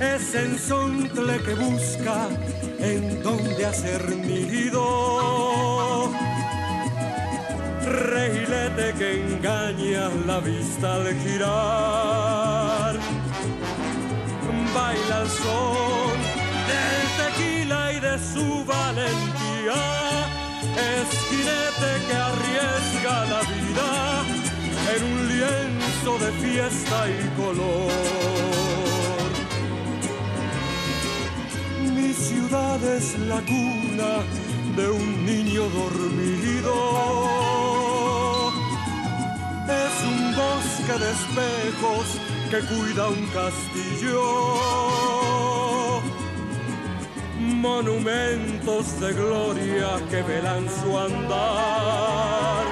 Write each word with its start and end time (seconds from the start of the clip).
Es 0.00 0.34
ensontle 0.34 1.38
que 1.42 1.54
busca 1.54 2.28
en 2.78 3.22
donde 3.22 3.66
hacer 3.66 4.16
nido. 4.16 6.10
Reilete 7.84 8.94
que 8.98 9.22
engaña 9.22 10.08
la 10.26 10.40
vista 10.40 10.94
al 10.94 11.14
girar. 11.22 12.98
Baila 14.74 15.22
el 15.22 15.28
son 15.28 16.18
del 16.70 17.06
tequila 17.18 17.92
y 17.92 18.00
de 18.00 18.18
su 18.18 18.64
valentía 18.64 19.80
esquinete 21.00 21.90
que 22.06 22.14
arriesga 22.14 23.24
la 23.26 23.40
vida 23.40 24.09
en 24.94 25.02
un 25.12 25.28
lienzo 25.28 26.12
de 26.24 26.30
fiesta 26.44 26.98
y 27.08 27.12
color. 27.40 27.92
Mi 31.94 32.12
ciudad 32.12 32.82
es 32.96 33.18
la 33.20 33.40
cuna 33.40 34.12
de 34.76 34.90
un 34.90 35.26
niño 35.26 35.62
dormido. 35.68 36.74
Es 39.84 39.94
un 40.12 40.20
bosque 40.42 40.94
de 41.02 41.10
espejos 41.18 42.06
que 42.50 42.60
cuida 42.68 43.08
un 43.08 43.26
castillo 43.28 44.80
monumentos 47.60 49.00
de 49.00 49.12
gloria 49.12 49.88
que 50.10 50.22
velan 50.22 50.66
su 50.68 50.98
andar. 50.98 52.64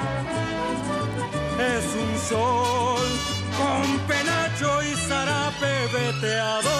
Es 1.58 1.86
un 2.02 2.07
sol 2.28 3.08
con 3.56 3.84
penacho 4.06 4.70
y 4.82 4.92
zarape 5.08 5.74
veteado 5.98 6.76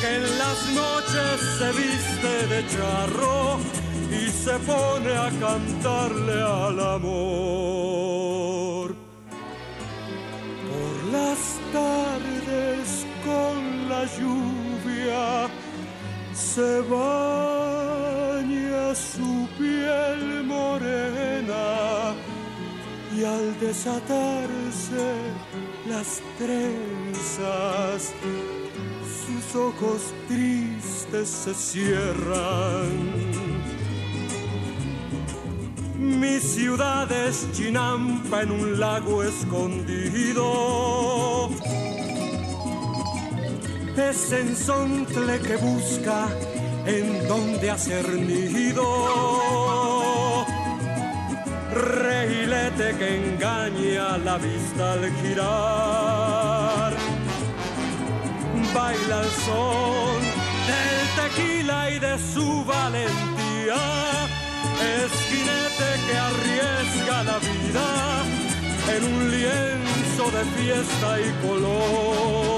que 0.00 0.08
en 0.16 0.24
las 0.38 0.58
noches 0.80 1.34
se 1.58 1.68
viste 1.80 2.32
de 2.52 2.60
charro 2.74 3.40
y 4.10 4.22
se 4.30 4.54
pone 4.70 5.12
a 5.26 5.30
cantarle 5.46 6.38
al 6.42 6.80
amor. 6.96 8.86
Por 10.70 10.94
las 11.16 11.40
tardes 11.78 12.86
con 13.26 13.56
la 13.90 14.02
lluvia 14.16 15.24
se 16.32 16.70
baña 16.92 18.14
su 18.94 19.30
piel 19.58 20.44
morena 20.44 21.64
y 23.22 23.24
al 23.24 23.60
desatarse 23.60 25.14
las 25.88 26.20
trenzas, 26.38 28.12
sus 29.24 29.54
ojos 29.54 30.12
tristes 30.26 31.28
se 31.28 31.54
cierran. 31.54 33.12
Mi 35.98 36.40
ciudad 36.40 37.10
es 37.12 37.46
Chinampa 37.52 38.42
en 38.42 38.50
un 38.50 38.80
lago 38.80 39.22
escondido 39.22 40.92
es 43.96 44.32
ensontle 44.32 45.38
que 45.40 45.56
busca 45.56 46.28
en 46.86 47.28
donde 47.28 47.70
hacer 47.70 48.08
nido. 48.08 48.82
Reilete 51.74 52.96
que 52.98 53.16
engaña 53.16 54.18
la 54.18 54.36
vista 54.38 54.92
al 54.92 55.10
girar. 55.22 56.92
Baila 58.74 59.20
el 59.22 59.30
son 59.46 60.20
del 60.68 61.00
tequila 61.18 61.90
y 61.90 61.98
de 61.98 62.18
su 62.18 62.64
valentía. 62.64 63.82
Esquinete 65.04 65.88
que 66.06 66.14
arriesga 66.28 67.16
la 67.24 67.38
vida 67.38 67.88
en 68.94 69.02
un 69.14 69.30
lienzo 69.30 70.24
de 70.36 70.44
fiesta 70.56 71.08
y 71.20 71.28
color 71.46 72.52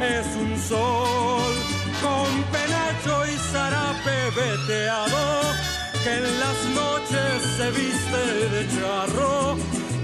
es 0.00 0.26
un 0.36 0.52
sol 0.58 1.54
con 2.02 2.30
penacho 2.52 3.14
y 3.26 3.34
zarape 3.50 4.18
veteado 4.36 5.73
que 6.04 6.12
en 6.12 6.38
las 6.38 6.58
noches 6.82 7.42
se 7.56 7.70
viste 7.70 8.22
de 8.54 8.62
charro 8.76 9.56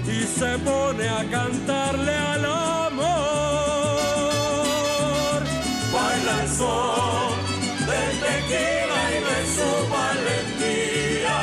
y 0.07 0.23
se 0.25 0.57
pone 0.59 1.07
a 1.07 1.23
cantarle 1.29 2.15
al 2.15 2.45
amor. 2.45 3.11
Baila 5.93 6.43
el 6.43 6.49
sol 6.49 7.33
del 7.89 8.13
tequila 8.25 9.01
y 9.15 9.19
de 9.29 9.39
su 9.55 9.69
valentía, 9.95 11.37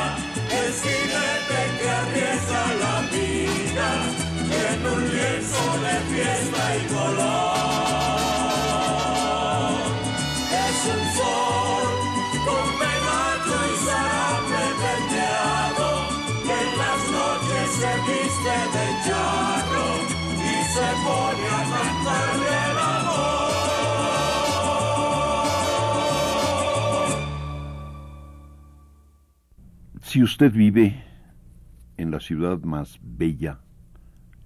el 0.59 0.69
jinete 0.81 1.61
que 1.79 1.87
arriesga 2.01 2.63
la 2.83 2.95
vida 3.13 3.89
en 4.67 4.79
un 4.93 5.01
lienzo 5.13 5.63
de 5.85 5.95
fiesta 6.11 6.61
y 6.75 6.79
color. 6.93 7.58
Si 30.09 30.23
usted 30.23 30.51
vive 30.51 31.03
en 31.97 32.09
la 32.09 32.19
ciudad 32.19 32.57
más 32.63 32.97
bella, 32.99 33.59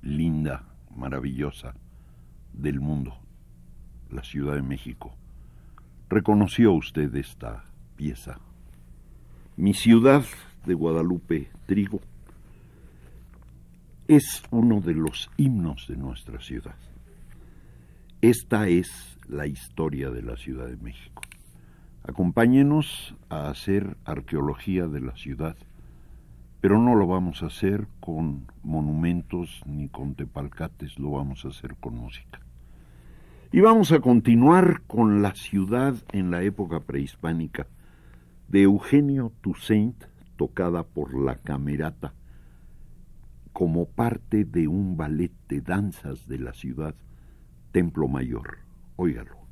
linda, 0.02 0.66
maravillosa 0.94 1.74
del 2.52 2.82
mundo, 2.82 3.18
la 4.12 4.26
Ciudad 4.26 4.56
de 4.56 4.62
México, 4.62 5.16
reconoció 6.10 6.74
usted 6.74 7.16
esta 7.16 7.64
pieza. 7.96 8.42
Mi 9.56 9.74
ciudad 9.74 10.26
de 10.66 10.74
Guadalupe 10.74 11.50
Trigo 11.66 12.02
es 14.10 14.44
uno 14.52 14.82
de 14.82 14.96
los 14.96 15.32
himnos 15.38 15.88
de 15.88 15.96
nuestra 15.96 16.42
ciudad. 16.42 16.76
Esta 18.20 18.68
es 18.68 19.18
la 19.30 19.48
historia 19.48 20.10
de 20.10 20.24
la 20.24 20.36
Ciudad 20.36 20.68
de 20.68 20.76
México. 20.76 21.13
Acompáñenos 22.08 23.16
a 23.30 23.50
hacer 23.50 23.98
arqueología 24.06 24.88
de 24.88 25.02
la 25.02 25.16
ciudad 25.16 25.56
pero 26.64 26.80
no 26.80 26.96
lo 26.96 27.08
vamos 27.08 27.44
a 27.44 27.48
hacer 27.48 27.88
con 28.00 28.50
monumentos 28.64 29.62
ni 29.66 29.90
con 29.90 30.16
tepalcates, 30.16 30.98
lo 30.98 31.12
vamos 31.12 31.44
a 31.44 31.50
hacer 31.50 31.76
con 31.76 31.98
música. 31.98 32.40
Y 33.52 33.60
vamos 33.60 33.92
a 33.92 34.00
continuar 34.00 34.84
con 34.88 35.22
la 35.22 35.36
ciudad 35.36 35.94
en 36.14 36.32
la 36.32 36.42
época 36.42 36.80
prehispánica 36.80 37.68
de 38.48 38.62
Eugenio 38.62 39.34
Toussaint, 39.42 40.06
tocada 40.38 40.84
por 40.84 41.22
la 41.22 41.36
Camerata, 41.36 42.14
como 43.52 43.86
parte 43.86 44.46
de 44.46 44.70
un 44.70 44.96
ballet 44.96 45.34
de 45.50 45.60
danzas 45.60 46.30
de 46.30 46.38
la 46.38 46.54
ciudad, 46.54 46.96
Templo 47.74 48.08
Mayor. 48.08 48.60
Óigalo. 48.96 49.43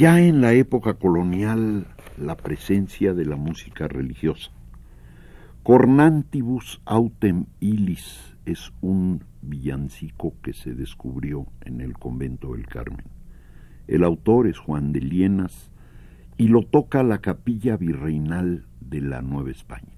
Ya 0.00 0.18
en 0.18 0.40
la 0.40 0.54
época 0.54 0.94
colonial 0.94 1.86
la 2.16 2.34
presencia 2.34 3.12
de 3.12 3.26
la 3.26 3.36
música 3.36 3.86
religiosa. 3.86 4.50
Cornantibus 5.62 6.80
autem 6.86 7.44
ilis 7.60 8.34
es 8.46 8.72
un 8.80 9.22
villancico 9.42 10.32
que 10.42 10.54
se 10.54 10.72
descubrió 10.72 11.44
en 11.66 11.82
el 11.82 11.98
convento 11.98 12.54
del 12.54 12.66
Carmen. 12.66 13.04
El 13.88 14.02
autor 14.04 14.46
es 14.46 14.58
Juan 14.58 14.94
de 14.94 15.02
Lienas 15.02 15.70
y 16.38 16.48
lo 16.48 16.62
toca 16.62 17.02
la 17.02 17.18
capilla 17.18 17.76
virreinal 17.76 18.64
de 18.80 19.02
la 19.02 19.20
Nueva 19.20 19.50
España. 19.50 19.89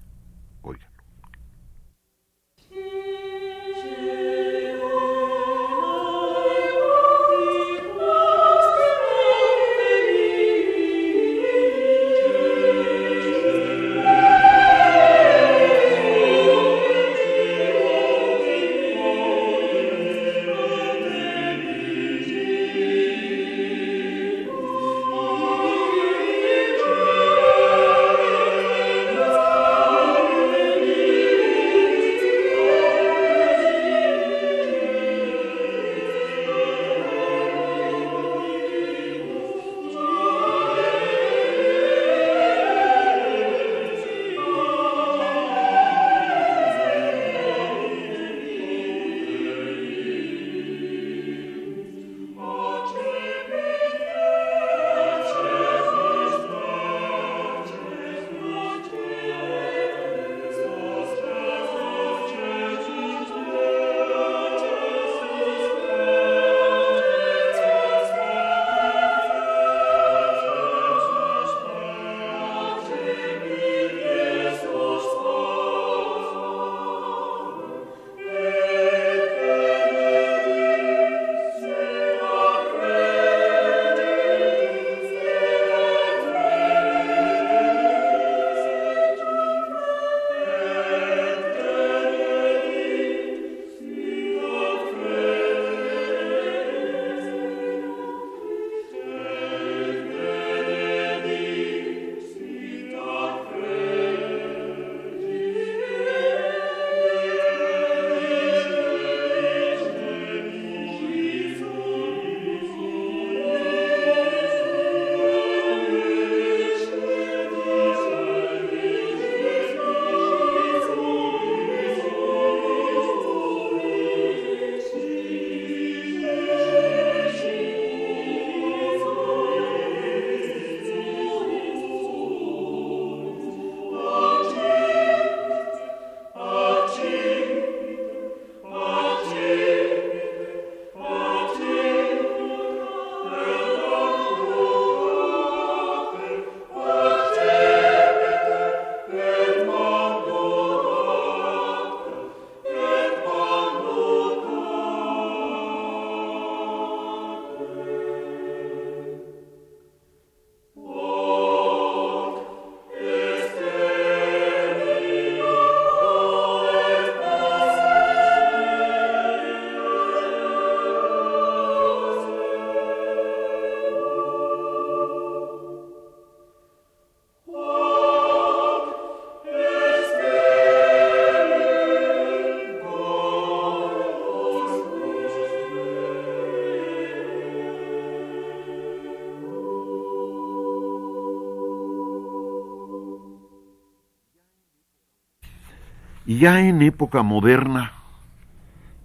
Ya 196.43 196.59
en 196.59 196.81
época 196.81 197.23
moderna, 197.23 197.93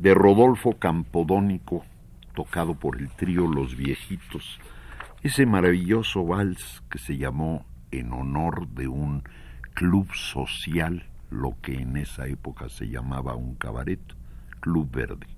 de 0.01 0.13
Rodolfo 0.13 0.73
Campodónico, 0.73 1.85
tocado 2.35 2.75
por 2.75 2.99
el 2.99 3.11
trío 3.11 3.47
Los 3.47 3.77
Viejitos, 3.77 4.59
ese 5.23 5.47
maravilloso 5.47 6.27
vals 6.27 6.83
que 6.91 6.99
se 6.99 7.17
llamó 7.17 7.65
en 7.93 8.13
honor 8.13 8.67
de 8.67 8.89
un 8.89 9.23
club 9.75 10.13
social, 10.15 11.07
lo 11.31 11.55
que 11.63 11.75
en 11.81 11.97
esa 11.97 12.27
época 12.27 12.69
se 12.71 12.89
llamaba 12.89 13.37
un 13.37 13.55
cabaret, 13.55 14.01
Club 14.59 14.91
Verde. 14.91 15.38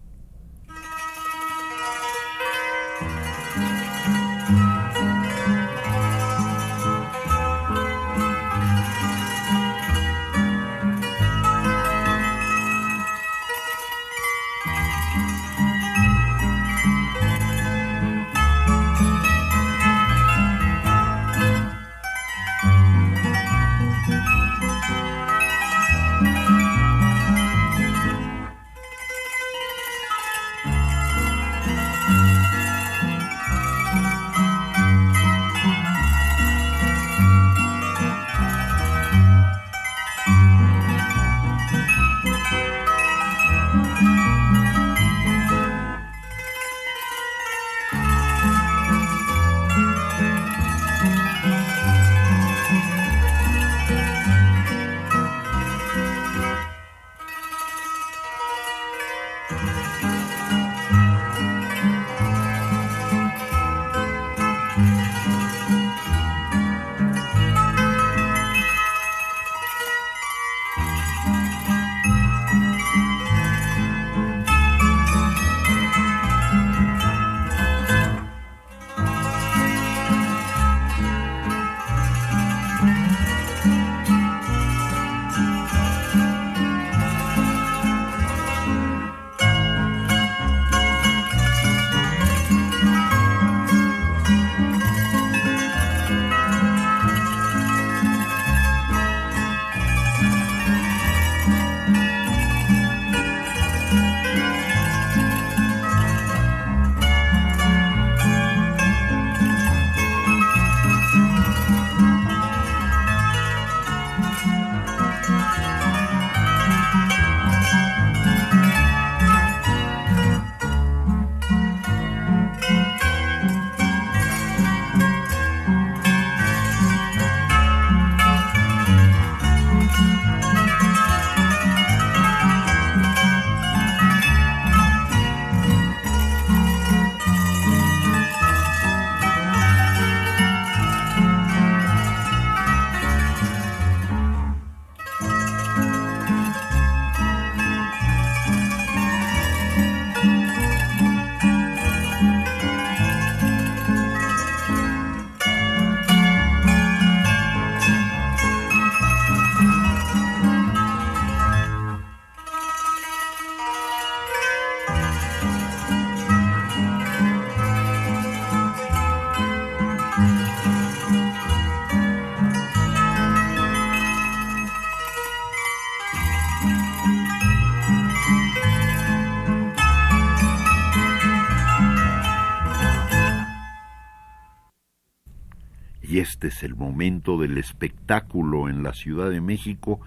Momento 186.80 187.38
del 187.38 187.58
espectáculo 187.58 188.68
en 188.68 188.82
la 188.82 188.94
Ciudad 188.94 189.30
de 189.30 189.40
México 189.40 190.00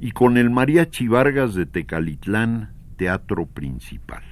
y 0.00 0.12
con 0.12 0.38
el 0.38 0.48
Mariachi 0.48 1.08
Vargas 1.08 1.54
de 1.54 1.66
Tecalitlán, 1.66 2.70
Teatro 2.96 3.46
Principal. 3.46 4.22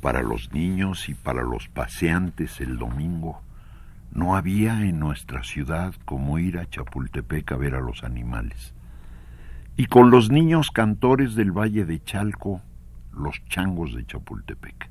Para 0.00 0.22
los 0.22 0.52
niños 0.52 1.08
y 1.08 1.14
para 1.14 1.42
los 1.42 1.68
paseantes 1.68 2.60
el 2.60 2.78
domingo, 2.78 3.42
no 4.12 4.34
había 4.34 4.82
en 4.82 4.98
nuestra 4.98 5.44
ciudad 5.44 5.94
como 6.04 6.38
ir 6.38 6.58
a 6.58 6.68
Chapultepec 6.68 7.52
a 7.52 7.56
ver 7.56 7.74
a 7.74 7.80
los 7.80 8.02
animales. 8.02 8.74
Y 9.76 9.86
con 9.86 10.10
los 10.10 10.30
niños 10.30 10.70
cantores 10.70 11.34
del 11.34 11.52
Valle 11.52 11.84
de 11.84 12.02
Chalco, 12.02 12.60
los 13.12 13.44
changos 13.48 13.94
de 13.94 14.04
Chapultepec. 14.06 14.90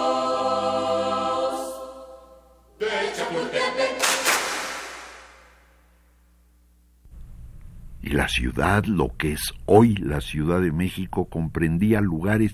ciudad, 8.31 8.85
lo 8.85 9.15
que 9.17 9.33
es 9.33 9.53
hoy 9.65 9.95
la 9.95 10.21
Ciudad 10.21 10.61
de 10.61 10.71
México, 10.71 11.25
comprendía 11.25 11.99
lugares 11.99 12.53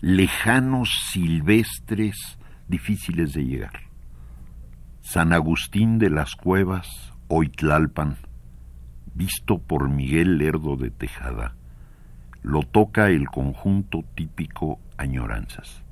lejanos, 0.00 0.88
silvestres, 1.10 2.38
difíciles 2.68 3.32
de 3.32 3.44
llegar. 3.44 3.80
San 5.00 5.32
Agustín 5.32 5.98
de 5.98 6.10
las 6.10 6.36
Cuevas, 6.36 6.88
hoy 7.28 7.48
Tlalpan, 7.48 8.16
visto 9.14 9.58
por 9.58 9.88
Miguel 9.88 10.38
Lerdo 10.38 10.76
de 10.76 10.90
Tejada, 10.90 11.56
lo 12.42 12.62
toca 12.62 13.08
el 13.08 13.26
conjunto 13.28 14.04
típico 14.14 14.78
Añoranzas. 14.96 15.82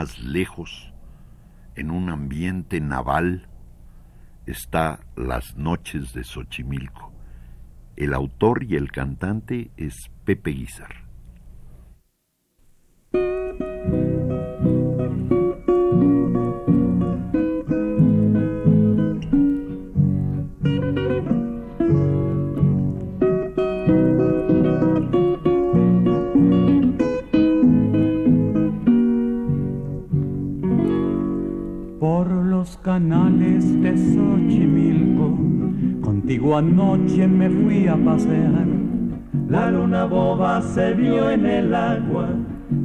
Más 0.00 0.18
lejos, 0.20 0.94
en 1.74 1.90
un 1.90 2.08
ambiente 2.08 2.80
naval, 2.80 3.48
está 4.46 5.00
Las 5.14 5.56
noches 5.56 6.14
de 6.14 6.24
Xochimilco. 6.24 7.12
El 7.96 8.14
autor 8.14 8.64
y 8.64 8.76
el 8.76 8.90
cantante 8.90 9.70
es 9.76 9.94
Pepe 10.24 10.52
Guizar. 10.52 10.99
Canales 32.82 33.80
de 33.82 33.96
Xochimilco, 33.96 35.36
contigo 36.02 36.56
anoche 36.56 37.26
me 37.26 37.50
fui 37.50 37.86
a 37.86 37.96
pasear. 37.96 38.66
La 39.48 39.70
luna 39.70 40.04
boba 40.04 40.62
se 40.62 40.94
vio 40.94 41.30
en 41.30 41.44
el 41.44 41.74
agua 41.74 42.28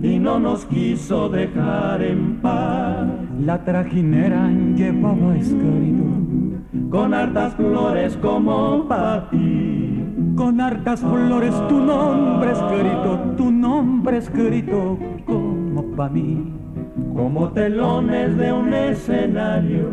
y 0.02 0.20
no 0.20 0.40
nos 0.40 0.66
quiso 0.66 1.30
dejar 1.30 2.02
en 2.02 2.42
paz. 2.42 3.08
La 3.40 3.64
trajinera 3.64 4.50
llevaba 4.76 5.38
escrito 5.38 6.04
con 6.90 7.14
hartas 7.14 7.56
flores 7.56 8.18
como 8.18 8.88
para 8.88 9.30
ti. 9.30 10.02
Con 10.36 10.60
hartas 10.60 11.00
flores 11.00 11.56
tu 11.70 11.80
nombre 11.80 12.52
escrito, 12.52 13.20
tu 13.38 13.52
nombre 13.52 14.18
escrito 14.18 14.98
como 15.26 15.84
para 15.96 16.10
mí 16.10 16.55
como 17.14 17.50
telones 17.50 18.38
de 18.38 18.54
un 18.54 18.74
escenario. 18.74 19.90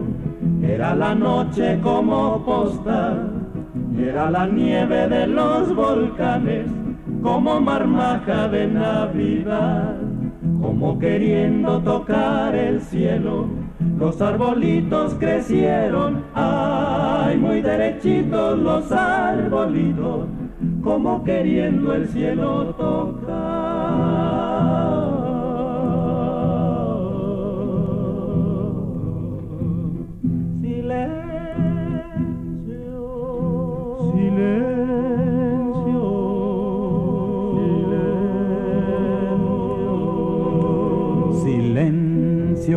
Era 0.63 0.95
la 0.95 1.15
noche 1.15 1.79
como 1.83 2.45
postal, 2.45 3.31
era 3.99 4.31
la 4.31 4.47
nieve 4.47 5.09
de 5.09 5.27
los 5.27 5.75
volcanes, 5.75 6.67
como 7.23 7.61
marmaja 7.61 8.49
de 8.49 8.67
Navidad, 8.69 9.97
como 10.61 10.99
queriendo 10.99 11.81
tocar 11.81 12.55
el 12.55 12.81
cielo. 12.81 13.47
Los 13.99 14.21
arbolitos 14.21 15.15
crecieron, 15.15 16.25
ay, 16.35 17.37
muy 17.37 17.61
derechitos 17.61 18.59
los 18.59 18.91
arbolitos, 18.91 20.27
como 20.83 21.23
queriendo 21.23 21.93
el 21.93 22.09
cielo 22.09 22.75
tocar. 22.75 23.62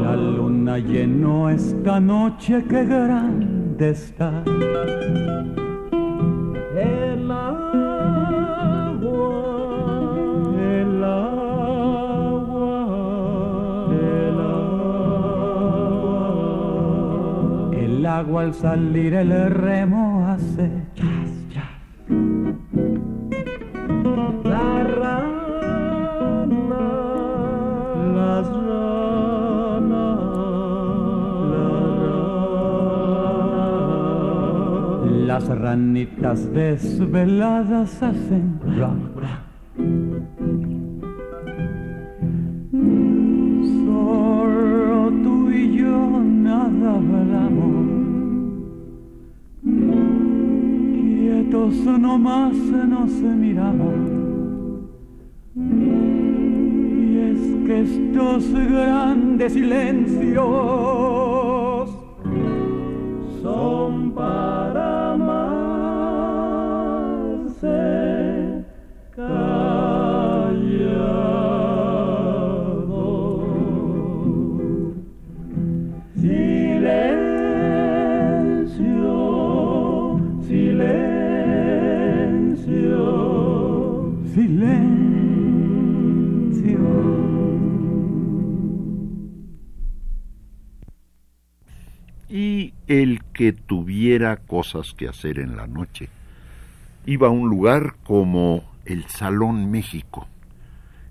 La 0.04 0.16
luna 0.16 0.80
llenó 0.80 1.50
esta 1.50 2.00
noche 2.00 2.64
que 2.64 2.86
grande 2.86 3.90
está. 3.92 4.44
Agua 18.18 18.42
al 18.42 18.54
salir 18.54 19.14
el 19.14 19.52
remo 19.52 20.26
hace 20.28 20.72
chas, 20.96 21.30
chas. 21.54 21.70
La 24.44 24.84
rana, 24.84 25.68
las 28.16 28.48
ranas, 28.48 29.88
la 35.28 35.28
las 35.28 35.48
ranitas 35.48 36.52
desveladas 36.54 38.02
hacen 38.02 38.57
más 52.18 52.54
nos 52.54 53.12
miramos. 53.12 53.96
Y 55.56 57.18
es 57.18 57.40
que 57.66 57.82
estos 57.82 58.54
grandes 58.54 59.54
silencios 59.54 60.30
son 63.42 64.12
para 64.12 64.57
el 92.88 93.24
que 93.34 93.54
tuviera 93.54 94.38
cosas 94.38 94.94
que 94.94 95.08
hacer 95.08 95.40
en 95.40 95.58
la 95.58 95.68
noche. 95.68 96.10
Iba 97.06 97.28
a 97.28 97.32
un 97.32 97.50
lugar 97.50 97.96
como 98.04 98.64
el 98.86 99.06
Salón 99.08 99.70
México. 99.72 100.28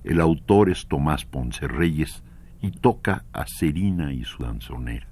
El 0.04 0.20
autor 0.20 0.70
es 0.70 0.86
Tomás 0.86 1.24
Ponce 1.24 1.68
Reyes 1.68 2.22
y 2.62 2.70
toca 2.70 3.24
a 3.32 3.46
Serina 3.46 4.12
y 4.12 4.24
su 4.24 4.42
danzonera. 4.42 5.06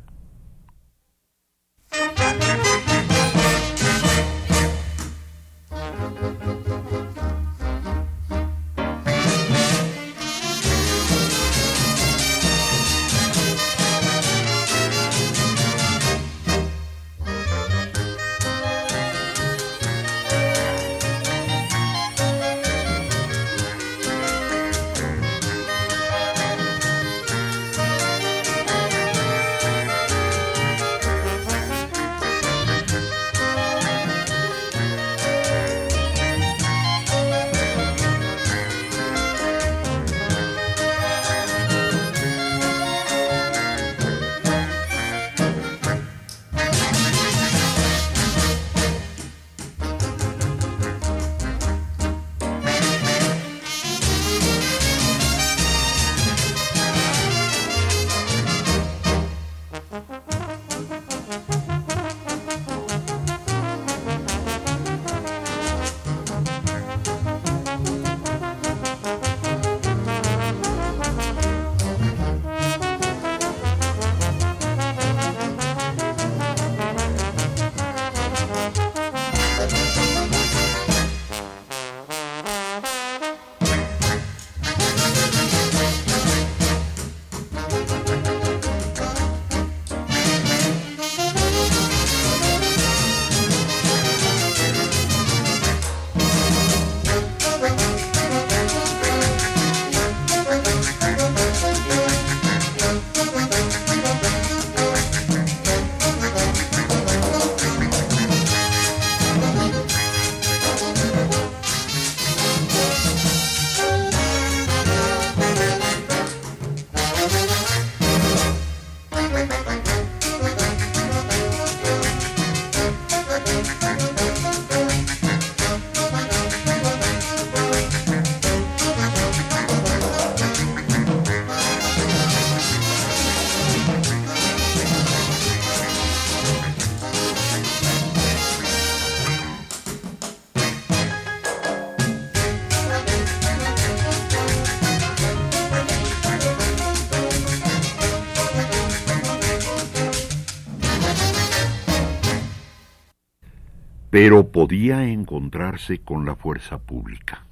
Pero 154.14 154.53
podía 154.53 155.09
encontrarse 155.09 155.98
con 155.98 156.24
la 156.24 156.37
fuerza 156.37 156.79
pública. 156.79 157.42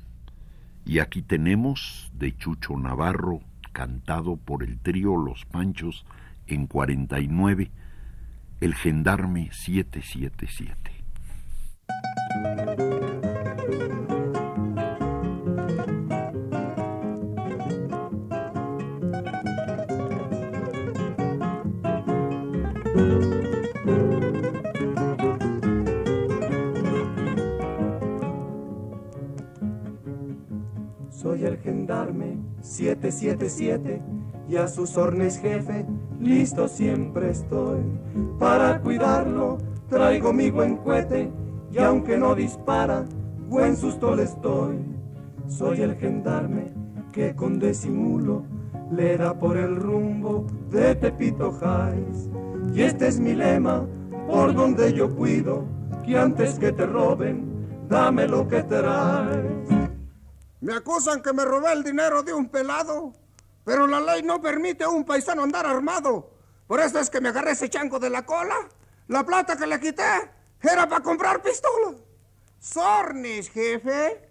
Y 0.86 1.00
aquí 1.00 1.20
tenemos 1.20 2.08
de 2.14 2.36
Chucho 2.36 2.76
Navarro, 2.76 3.40
cantado 3.72 4.36
por 4.36 4.62
el 4.62 4.78
trío 4.78 5.16
Los 5.16 5.44
Panchos 5.44 6.06
en 6.46 6.68
49, 6.68 7.72
El 8.60 8.76
Gendarme 8.76 9.48
777. 9.50 10.92
El 32.02 32.08
gendarme 32.08 32.38
777 32.60 34.02
y 34.48 34.56
a 34.56 34.68
sus 34.68 34.96
órdenes 34.96 35.38
jefe, 35.38 35.86
listo 36.20 36.68
siempre 36.68 37.30
estoy. 37.30 37.80
Para 38.38 38.80
cuidarlo 38.80 39.58
traigo 39.88 40.32
mi 40.32 40.50
buen 40.50 40.76
cohete 40.76 41.30
y 41.70 41.78
aunque 41.78 42.18
no 42.18 42.34
dispara, 42.34 43.04
buen 43.48 43.76
susto 43.76 44.14
le 44.14 44.24
estoy. 44.24 44.78
Soy 45.46 45.82
el 45.82 45.94
gendarme 45.96 46.72
que 47.12 47.34
con 47.34 47.58
disimulo 47.58 48.44
le 48.90 49.16
da 49.16 49.38
por 49.38 49.56
el 49.56 49.76
rumbo 49.76 50.46
de 50.70 50.94
Tepito 50.94 51.52
Jais. 51.52 52.30
Y 52.74 52.82
este 52.82 53.08
es 53.08 53.20
mi 53.20 53.34
lema, 53.34 53.86
por 54.26 54.54
donde 54.54 54.92
yo 54.92 55.14
cuido, 55.14 55.64
que 56.04 56.18
antes 56.18 56.58
que 56.58 56.72
te 56.72 56.86
roben, 56.86 57.44
dame 57.88 58.26
lo 58.26 58.48
que 58.48 58.62
traes. 58.62 59.81
Me 60.62 60.74
acusan 60.76 61.22
que 61.22 61.32
me 61.32 61.44
robé 61.44 61.72
el 61.72 61.82
dinero 61.82 62.22
de 62.22 62.32
un 62.32 62.48
pelado, 62.48 63.12
pero 63.64 63.88
la 63.88 64.00
ley 64.00 64.22
no 64.22 64.40
permite 64.40 64.84
a 64.84 64.90
un 64.90 65.04
paisano 65.04 65.42
andar 65.42 65.66
armado. 65.66 66.30
Por 66.68 66.78
eso 66.78 67.00
es 67.00 67.10
que 67.10 67.20
me 67.20 67.30
agarré 67.30 67.50
ese 67.50 67.68
chanco 67.68 67.98
de 67.98 68.08
la 68.08 68.24
cola. 68.24 68.54
La 69.08 69.26
plata 69.26 69.56
que 69.56 69.66
le 69.66 69.80
quité 69.80 70.30
era 70.60 70.88
para 70.88 71.02
comprar 71.02 71.42
pistola. 71.42 71.96
Sornis, 72.60 73.50
jefe. 73.50 74.28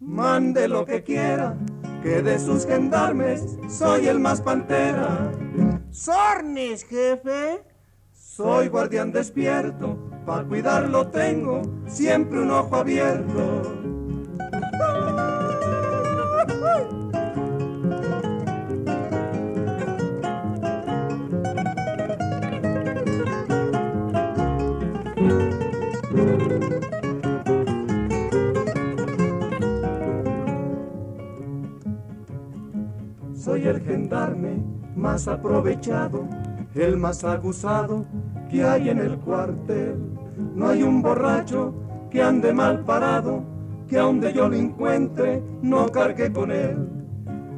Mande 0.00 0.66
lo 0.66 0.84
que 0.84 1.04
quiera, 1.04 1.54
que 2.02 2.22
de 2.22 2.40
sus 2.40 2.66
gendarmes 2.66 3.56
soy 3.68 4.08
el 4.08 4.18
más 4.18 4.40
pantera. 4.40 5.30
Sornis, 5.92 6.84
jefe. 6.84 7.62
Soy 8.12 8.66
guardián 8.66 9.12
despierto, 9.12 9.96
para 10.26 10.42
cuidarlo 10.42 11.06
tengo 11.06 11.62
siempre 11.86 12.40
un 12.40 12.50
ojo 12.50 12.74
abierto. 12.74 13.82
Soy 33.42 33.66
el 33.66 33.80
gendarme 33.80 34.62
más 34.94 35.26
aprovechado, 35.26 36.28
el 36.76 36.96
más 36.96 37.24
aguzado 37.24 38.04
que 38.48 38.62
hay 38.62 38.88
en 38.88 38.98
el 38.98 39.18
cuartel. 39.18 39.96
No 40.54 40.68
hay 40.68 40.84
un 40.84 41.02
borracho 41.02 41.74
que 42.08 42.22
ande 42.22 42.52
mal 42.52 42.84
parado, 42.84 43.42
que 43.88 43.98
a 43.98 44.02
donde 44.02 44.32
yo 44.32 44.48
lo 44.48 44.54
encuentre 44.54 45.42
no 45.60 45.88
cargue 45.88 46.32
con 46.32 46.52
él. 46.52 46.88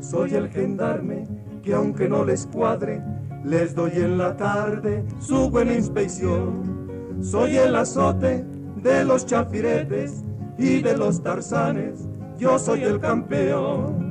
Soy 0.01 0.35
el 0.35 0.49
gendarme 0.49 1.27
que 1.62 1.75
aunque 1.75 2.09
no 2.09 2.25
les 2.25 2.47
cuadre, 2.47 3.03
les 3.44 3.75
doy 3.75 3.92
en 3.97 4.16
la 4.16 4.38
tarde 4.38 5.05
su 5.18 5.51
buena 5.51 5.75
inspección. 5.75 7.18
Soy 7.20 7.59
el 7.59 7.77
azote 7.77 8.42
de 8.83 9.05
los 9.05 9.27
chafiretes 9.27 10.25
y 10.57 10.81
de 10.81 10.97
los 10.97 11.23
tarzanes, 11.23 12.09
yo 12.38 12.59
soy 12.59 12.85
el 12.85 12.99
campeón. 13.01 14.04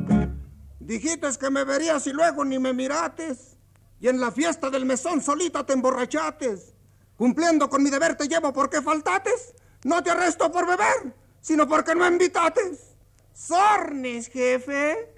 Dijiste 0.85 1.27
que 1.39 1.49
me 1.49 1.63
verías 1.63 2.05
y 2.07 2.11
luego 2.11 2.43
ni 2.43 2.59
me 2.59 2.73
mirates. 2.73 3.57
Y 4.01 4.09
en 4.09 4.19
la 4.19 4.31
fiesta 4.31 4.69
del 4.69 4.85
mesón 4.85 5.21
solita 5.21 5.65
te 5.65 5.71
emborrachates. 5.71 6.73
Cumpliendo 7.15 7.69
con 7.69 7.81
mi 7.81 7.89
deber 7.89 8.15
te 8.15 8.27
llevo 8.27 8.51
porque 8.51 8.81
faltates. 8.81 9.53
No 9.85 10.03
te 10.03 10.11
arresto 10.11 10.51
por 10.51 10.67
beber, 10.67 11.15
sino 11.39 11.67
porque 11.67 11.95
no 11.95 12.05
invitates. 12.05 12.95
Sornes, 13.33 14.27
jefe. 14.27 15.09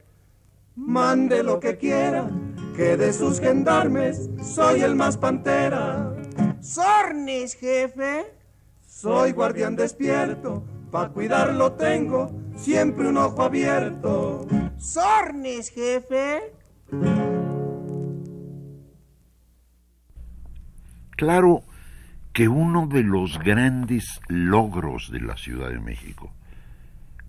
Mande 0.76 1.42
lo 1.42 1.60
que 1.60 1.78
quiera, 1.78 2.30
que 2.76 2.96
de 2.96 3.12
sus 3.12 3.40
gendarmes 3.40 4.30
soy 4.44 4.82
el 4.82 4.96
más 4.96 5.18
pantera. 5.18 6.16
Sornes, 6.62 7.56
jefe. 7.56 8.32
Soy 8.88 9.32
guardián 9.32 9.76
despierto, 9.76 10.64
pa' 10.92 11.10
cuidarlo 11.10 11.74
tengo 11.74 12.32
siempre 12.56 13.08
un 13.08 13.18
ojo 13.18 13.42
abierto. 13.42 14.46
Sornes, 14.78 15.70
jefe. 15.70 16.54
Claro 21.12 21.64
que 22.34 22.50
uno 22.50 22.88
de 22.88 23.04
los 23.04 23.40
grandes 23.40 24.20
logros 24.28 25.10
de 25.12 25.22
la 25.22 25.38
Ciudad 25.38 25.70
de 25.70 25.80
México 25.80 26.34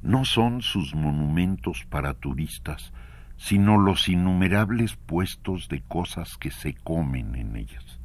no 0.03 0.25
son 0.25 0.63
sus 0.63 0.95
monumentos 0.95 1.85
para 1.89 2.15
turistas, 2.15 2.93
sino 3.37 3.79
los 3.79 4.09
innumerables 4.09 4.97
puestos 4.97 5.69
de 5.69 5.83
cosas 5.83 6.37
que 6.37 6.51
se 6.51 6.75
comen 6.75 7.37
en 7.37 7.57
ellas. 7.57 8.01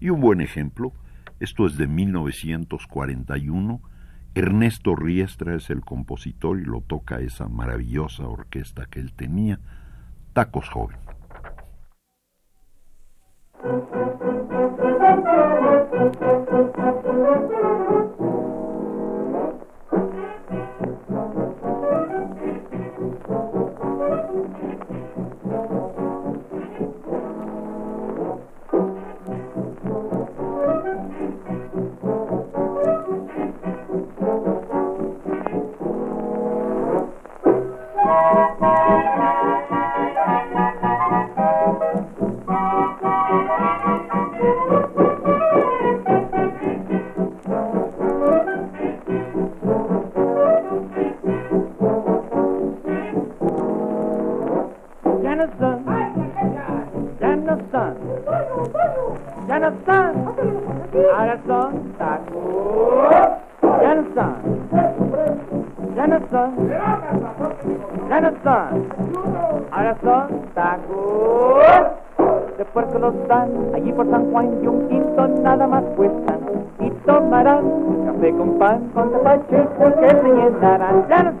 Y 0.00 0.10
un 0.10 0.20
buen 0.20 0.40
ejemplo, 0.40 0.92
esto 1.40 1.66
es 1.66 1.76
de 1.76 1.88
1941, 1.88 3.80
Ernesto 4.38 4.94
Riestra 4.94 5.56
es 5.56 5.68
el 5.68 5.80
compositor 5.80 6.60
y 6.60 6.64
lo 6.64 6.80
toca 6.80 7.18
esa 7.18 7.48
maravillosa 7.48 8.28
orquesta 8.28 8.86
que 8.86 9.00
él 9.00 9.12
tenía, 9.12 9.58
Tacos 10.32 10.68
Joven. 10.68 10.96
Allí 73.78 73.92
por 73.92 74.10
San 74.10 74.30
Juan 74.30 74.58
y 74.62 74.66
un 74.66 74.88
quinto 74.88 75.28
nada 75.42 75.66
más 75.66 75.82
cuestan. 75.96 76.38
Y 76.80 76.90
tomarán 77.06 77.62
café 78.06 78.32
con 78.32 78.58
pan, 78.58 78.90
con 78.94 79.12
tapache, 79.12 79.66
porque 79.78 80.10
se 80.10 80.34
llenarán. 80.34 81.06
Ya 81.08 81.22
no 81.22 81.32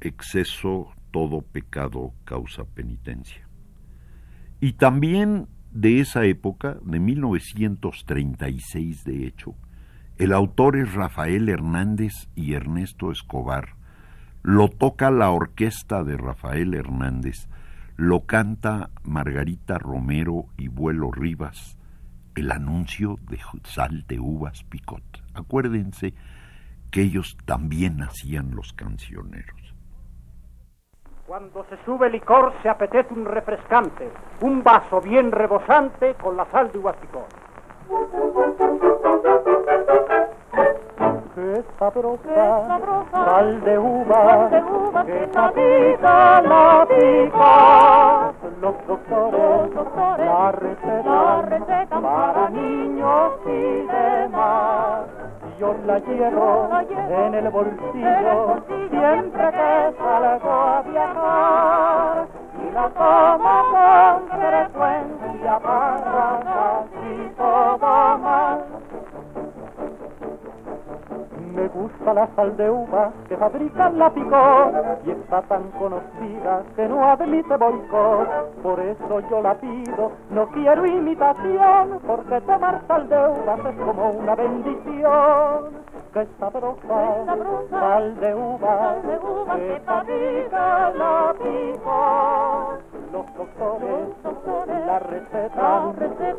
exceso 0.00 0.92
todo 1.10 1.42
pecado 1.42 2.12
causa 2.24 2.64
penitencia. 2.64 3.48
Y 4.60 4.74
también 4.74 5.48
de 5.70 6.00
esa 6.00 6.24
época, 6.24 6.78
de 6.82 7.00
1936 7.00 9.04
de 9.04 9.26
hecho, 9.26 9.54
el 10.16 10.32
autor 10.32 10.76
es 10.76 10.94
Rafael 10.94 11.48
Hernández 11.48 12.12
y 12.34 12.54
Ernesto 12.54 13.12
Escobar. 13.12 13.76
Lo 14.42 14.68
toca 14.68 15.10
la 15.10 15.30
orquesta 15.30 16.02
de 16.02 16.16
Rafael 16.16 16.74
Hernández, 16.74 17.48
lo 17.96 18.26
canta 18.26 18.90
Margarita 19.04 19.78
Romero 19.78 20.46
y 20.56 20.68
Vuelo 20.68 21.12
Rivas, 21.12 21.76
el 22.34 22.50
anuncio 22.50 23.18
de 23.28 23.38
sal 23.64 24.06
de 24.08 24.18
uvas 24.18 24.64
picot. 24.64 25.04
Acuérdense 25.34 26.14
que 26.90 27.02
ellos 27.02 27.36
también 27.44 28.02
hacían 28.02 28.54
los 28.54 28.72
cancioneros. 28.72 29.67
Cuando 31.28 31.62
se 31.64 31.76
sube 31.84 32.08
licor 32.08 32.54
se 32.62 32.70
apetece 32.70 33.12
un 33.12 33.26
refrescante, 33.26 34.10
un 34.40 34.62
vaso 34.62 34.98
bien 34.98 35.30
rebosante 35.30 36.14
con 36.14 36.38
la 36.38 36.46
sal 36.46 36.72
de 36.72 36.78
huasticón. 36.78 37.24
Qué 41.34 41.64
sabrosa, 41.78 42.80
sal 43.12 43.60
de 43.60 43.78
uva, 43.78 44.48
qué 45.04 45.28
sabida 45.34 46.40
la 46.40 46.86
pica. 46.88 48.32
Los 48.62 48.86
doctores, 48.86 49.70
la 50.16 50.52
receta 51.42 52.00
para 52.00 52.48
niños 52.48 53.32
y 53.44 53.86
demás 53.86 55.17
yo 55.58 55.74
la 55.86 55.98
llevo 55.98 56.68
en 57.10 57.34
el 57.34 57.48
bolsillo 57.48 58.62
siempre 58.90 59.50
que 59.50 59.94
salgo 59.98 60.52
a 60.52 60.82
viajar 60.82 62.26
y 62.62 62.72
la 62.72 62.88
tomo 62.90 63.54
con 63.72 64.28
frecuencia 64.38 65.58
para 65.58 66.40
casi 66.44 67.34
todo 67.36 68.18
mal. 68.18 68.64
Me 71.54 71.68
gusta 71.68 72.14
la 72.14 72.28
sal 72.36 72.56
de 72.56 72.70
uva 72.70 73.12
que 73.28 73.36
fabrica 73.36 73.90
la 73.90 74.10
picó 74.10 74.70
y 75.06 75.10
está 75.10 75.42
tan 75.42 75.70
conocida 75.72 76.62
que 76.76 76.88
no 76.88 77.02
admite 77.04 77.56
boicot. 77.56 78.28
Por 78.62 78.80
eso 78.80 79.20
yo 79.30 79.42
la 79.42 79.54
pido, 79.54 80.12
no 80.30 80.46
quiero 80.48 80.86
imitación, 80.86 82.00
porque 82.06 82.40
tomar 82.42 82.80
sal 82.86 83.08
de 83.08 83.16
uvas 83.16 83.60
es 83.64 83.76
como 83.80 84.10
una 84.10 84.34
bendición. 84.34 85.87
Que 86.12 86.26
sabrosa, 86.40 87.24
sal 87.70 88.18
de 88.18 88.34
uva, 88.34 88.96
que 89.02 89.80
fabrica 89.84 90.90
la 90.96 91.34
picó. 91.38 92.78
Los 93.12 93.26
doctores, 93.36 94.08
la 94.86 94.98
receta, 95.00 95.92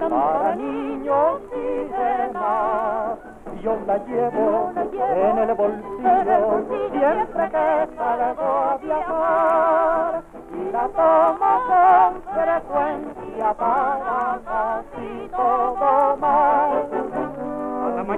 para 0.10 0.56
niños 0.56 1.42
y 1.56 1.58
demás. 1.86 3.20
yo 3.62 3.78
la 3.86 3.98
llevo 4.06 4.72
en 4.76 5.38
el 5.38 5.54
bolsillo 5.54 6.64
siempre 6.92 7.50
que 7.50 7.88
salgo 7.96 8.44
a 8.44 8.78
viajar. 8.82 10.24
Y 10.52 10.72
la 10.72 10.88
tomo 10.90 11.52
con 11.70 12.12
frecuencia 12.34 12.79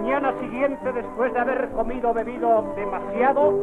mañana 0.01 0.33
siguiente, 0.39 0.93
después 0.93 1.31
de 1.31 1.39
haber 1.39 1.69
comido 1.69 2.09
o 2.09 2.13
bebido 2.13 2.73
demasiado, 2.75 3.53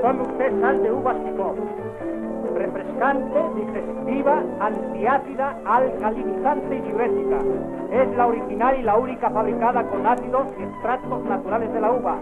tome 0.00 0.22
usted 0.22 0.60
sal 0.62 0.82
de 0.82 0.90
uvas 0.90 1.16
y 1.18 2.58
refrescante, 2.58 3.38
digestiva, 3.56 4.42
antiácida, 4.58 5.58
alcalinizante 5.66 6.76
y 6.76 6.80
diurética. 6.80 7.36
Es 7.92 8.16
la 8.16 8.26
original 8.26 8.80
y 8.80 8.82
la 8.84 8.96
única 8.96 9.28
fabricada 9.28 9.82
con 9.88 10.06
ácidos 10.06 10.46
y 10.58 10.62
extractos 10.62 11.24
naturales 11.26 11.70
de 11.70 11.80
la 11.80 11.92
uva. 11.92 12.16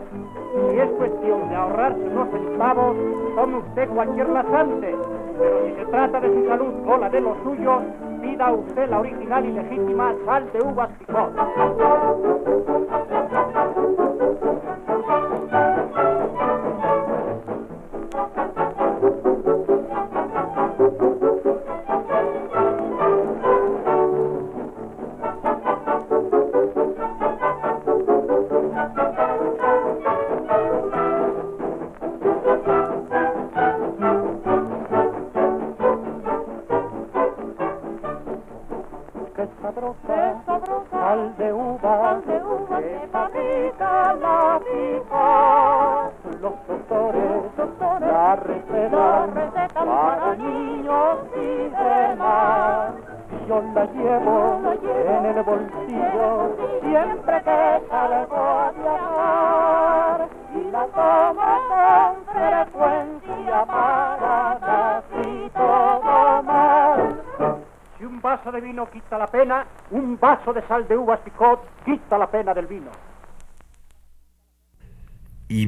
Si 0.71 0.79
es 0.81 0.91
cuestión 0.91 1.49
de 1.49 1.55
ahorrarse 1.55 2.01
unos 2.01 2.29
centavos, 2.31 2.97
tome 3.37 3.59
usted 3.59 3.89
cualquier 3.91 4.29
laxante. 4.31 4.97
Pero 5.39 5.67
si 5.67 5.75
se 5.77 5.85
trata 5.87 6.21
de 6.21 6.29
su 6.29 6.49
salud 6.49 6.75
o 6.89 6.97
la 6.97 7.09
de 7.09 7.21
los 7.21 7.39
suyos, 7.45 7.83
pida 8.21 8.53
usted 8.53 8.91
la 8.91 8.99
original 8.99 9.47
y 9.47 9.53
legítima 9.53 10.13
sal 10.27 10.51
de 10.53 10.61
uvas 10.61 10.91
picot. 10.99 12.34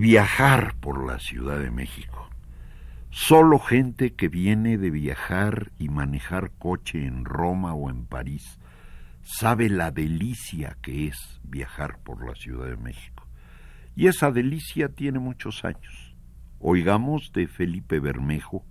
Viajar 0.08 0.76
por 0.76 1.04
la 1.04 1.18
Ciudad 1.18 1.58
de 1.58 1.72
México. 1.72 2.30
Solo 3.10 3.58
gente 3.58 4.14
que 4.14 4.28
viene 4.28 4.78
de 4.78 4.90
viajar 4.90 5.72
y 5.80 5.88
manejar 5.88 6.52
coche 6.60 7.04
en 7.04 7.24
Roma 7.24 7.74
o 7.74 7.90
en 7.90 8.06
París 8.06 8.60
sabe 9.24 9.68
la 9.68 9.90
delicia 9.90 10.76
que 10.80 11.08
es 11.08 11.40
viajar 11.42 11.98
por 12.04 12.24
la 12.24 12.36
Ciudad 12.36 12.68
de 12.68 12.76
México. 12.76 13.26
Y 13.96 14.06
esa 14.06 14.30
delicia 14.30 14.90
tiene 14.90 15.18
muchos 15.18 15.64
años. 15.64 16.14
Oigamos 16.60 17.32
de 17.32 17.48
Felipe 17.48 17.98
Bermejo, 17.98 18.64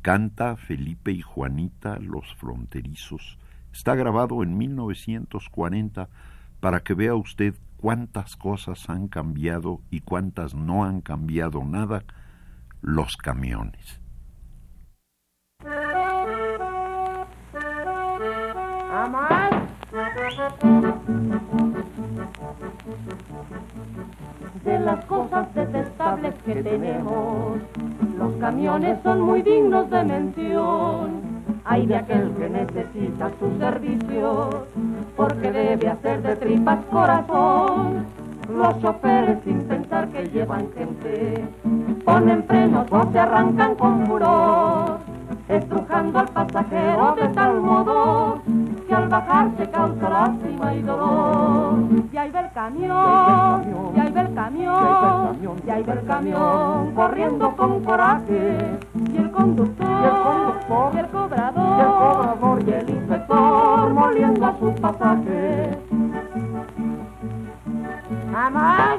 canta 0.00 0.56
Felipe 0.56 1.12
y 1.12 1.20
Juanita 1.20 1.98
los 1.98 2.34
fronterizos, 2.36 3.36
Está 3.70 3.96
grabado 3.96 4.42
en 4.42 4.56
1940 4.56 6.08
para 6.60 6.80
que 6.80 6.94
vea 6.94 7.14
usted 7.16 7.54
cuántas 7.84 8.34
cosas 8.36 8.88
han 8.88 9.08
cambiado 9.08 9.82
y 9.90 10.00
cuántas 10.00 10.54
no 10.54 10.86
han 10.86 11.02
cambiado 11.02 11.62
nada 11.64 12.02
los 12.80 13.18
camiones. 13.18 14.00
Jamás. 18.88 19.50
De 24.64 24.78
las 24.80 25.04
cosas 25.04 25.54
detestables 25.54 26.34
que 26.46 26.54
tenemos, 26.62 27.58
los 28.16 28.34
camiones 28.36 28.98
son 29.02 29.20
muy 29.20 29.42
dignos 29.42 29.90
de 29.90 30.04
mención. 30.04 31.43
Hay 31.66 31.86
de 31.86 31.96
aquel 31.96 32.30
que 32.36 32.48
necesita 32.50 33.30
su 33.38 33.58
servicio, 33.58 34.66
porque 35.16 35.50
debe 35.50 35.88
hacer 35.88 36.20
de 36.22 36.36
tripas 36.36 36.84
corazón. 36.90 38.04
Los 38.54 38.78
choferes 38.80 39.38
sin 39.44 39.60
pensar 39.62 40.08
que 40.08 40.28
llevan 40.28 40.68
gente, 40.74 41.42
ponen 42.04 42.44
frenos 42.44 42.86
o 42.90 43.10
se 43.10 43.18
arrancan 43.18 43.74
con 43.76 44.06
furor, 44.06 44.98
estrujando 45.48 46.18
al 46.18 46.28
pasajero 46.28 47.16
de 47.18 47.28
tal 47.28 47.60
modo 47.62 48.42
que 48.94 49.02
al 49.02 49.08
bajar 49.08 49.50
se 49.58 49.70
causa 49.70 50.08
lástima 50.08 50.74
y 50.74 50.82
dolor. 50.82 51.74
Y 52.12 52.16
ahí 52.16 52.30
va 52.30 52.40
el 52.40 52.52
camión, 52.52 53.92
y 53.96 54.00
ahí 54.00 54.12
va 54.12 54.20
el 54.20 54.34
camión, 54.34 55.38
y 55.66 55.70
ahí 55.70 55.82
va 55.82 55.92
el 55.94 56.06
camión, 56.06 56.94
corriendo 56.94 57.56
con 57.56 57.82
coraje. 57.82 58.78
Y 59.12 59.16
el 59.16 59.30
conductor, 59.32 60.60
y 60.94 60.98
el 60.98 61.06
cobrador, 61.08 62.62
y 62.66 62.70
el 62.70 62.90
inspector, 62.90 63.94
moliendo 63.94 64.46
a 64.46 64.58
sus 64.58 64.80
pasajes. 64.80 65.76
Jamás. 68.32 68.98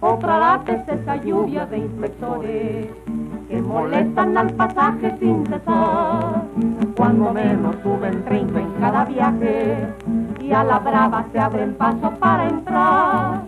Otra 0.00 0.60
es 0.66 0.88
esa 0.88 1.16
lluvia 1.16 1.66
de 1.66 1.78
inspectores 1.78 2.88
que 3.52 3.60
molestan 3.60 4.38
al 4.38 4.50
pasaje 4.54 5.14
sin 5.20 5.44
cesar. 5.44 6.42
Cuando 6.96 7.34
menos 7.34 7.76
suben 7.82 8.24
30 8.24 8.58
en 8.58 8.72
cada 8.80 9.04
viaje 9.04 9.88
y 10.40 10.52
a 10.52 10.64
la 10.64 10.78
brava 10.78 11.26
se 11.30 11.38
abren 11.38 11.74
paso 11.74 12.10
para 12.18 12.48
entrar. 12.48 13.42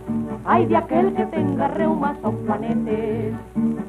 Hay 0.45 0.67
de 0.67 0.77
aquel 0.77 1.15
que 1.15 1.25
tenga 1.25 1.69
reumas 1.69 2.19
o 2.23 2.33
planetes 2.33 3.35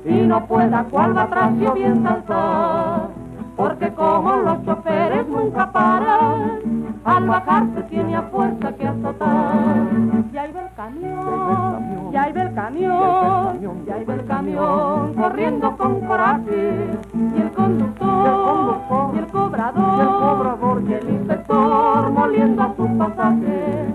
y 0.06 0.14
no 0.22 0.46
pueda 0.46 0.86
cual 0.86 1.18
va 1.18 1.24
atrás 1.24 1.52
yo 1.60 1.74
bien 1.74 2.02
saltar. 2.02 3.10
Porque 3.58 3.90
como 3.90 4.38
los 4.38 4.64
choferes 4.64 5.28
nunca 5.28 5.70
paran, 5.70 6.96
al 7.04 7.28
bajarse 7.28 7.84
tiene 7.90 8.16
a 8.16 8.22
fuerza 8.22 8.72
que 8.74 8.88
azotar. 8.88 9.88
Y 10.32 10.38
ahí 10.38 10.52
va 10.54 10.62
el 10.62 10.74
camión, 10.76 12.10
y 12.14 12.16
ahí 12.16 12.32
va 12.32 12.42
el 12.42 12.45
camión, 12.66 13.84
y 13.86 13.92
ahí 13.92 14.04
va 14.06 14.14
el 14.16 14.26
camión, 14.26 15.14
corriendo 15.14 15.78
con 15.78 16.02
coraje. 16.02 16.88
Y 17.36 17.42
el 17.42 17.52
conductor, 17.52 18.82
y 19.14 19.18
el 19.20 19.28
cobrador, 19.28 20.84
y 20.88 20.94
el 20.94 21.10
inspector, 21.10 22.10
moliendo 22.10 22.64
a 22.64 22.76
sus 22.76 22.90
pasajes. 22.92 23.94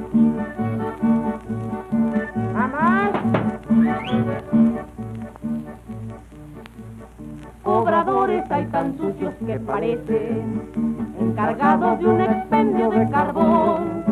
Jamás. 2.54 3.10
Cobradores 7.64 8.50
hay 8.50 8.66
tan 8.66 8.96
sucios 8.96 9.34
que 9.46 9.58
parecen 9.58 10.62
encargados 11.18 11.98
de 11.98 12.06
un 12.06 12.20
expendio 12.20 12.90
de 12.90 13.10
carbón 13.10 14.09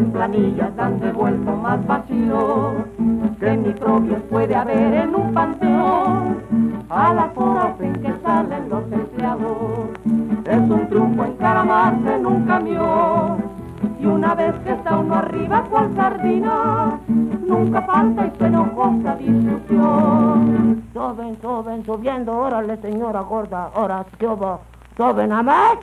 en 0.00 0.12
planillas 0.12 0.70
han 0.78 0.98
devuelto 0.98 1.56
más 1.56 1.86
vacío 1.86 2.86
que 3.38 3.56
microbios 3.56 4.22
puede 4.30 4.54
haber 4.54 4.94
en 4.94 5.14
un 5.14 5.34
panteón. 5.34 6.38
A 6.88 7.14
las 7.14 7.36
horas 7.36 7.74
en 7.80 7.92
que 8.02 8.12
salen 8.22 8.68
los 8.70 8.84
empleados 8.90 9.90
es 10.44 10.70
un 10.76 10.88
triunfo 10.88 11.24
encaramarse 11.24 12.14
en 12.16 12.26
un 12.26 12.46
camión. 12.46 13.44
Y 14.00 14.06
una 14.06 14.34
vez 14.34 14.54
que 14.64 14.72
está 14.72 14.98
uno 14.98 15.14
arriba 15.16 15.64
cual 15.70 15.94
sardina 15.94 16.98
nunca 17.46 17.82
falta 17.82 18.26
y 18.26 18.30
penojosa 18.30 19.16
discusión. 19.16 20.82
Soben, 20.94 21.36
soben, 21.42 21.84
subiendo, 21.84 22.38
órale 22.38 22.76
señora 22.78 23.20
gorda, 23.20 23.70
ahora 23.74 24.06
qué 24.18 24.26
hubo, 24.26 24.60
soben 24.96 25.32
a 25.32 25.42
más. 25.42 25.78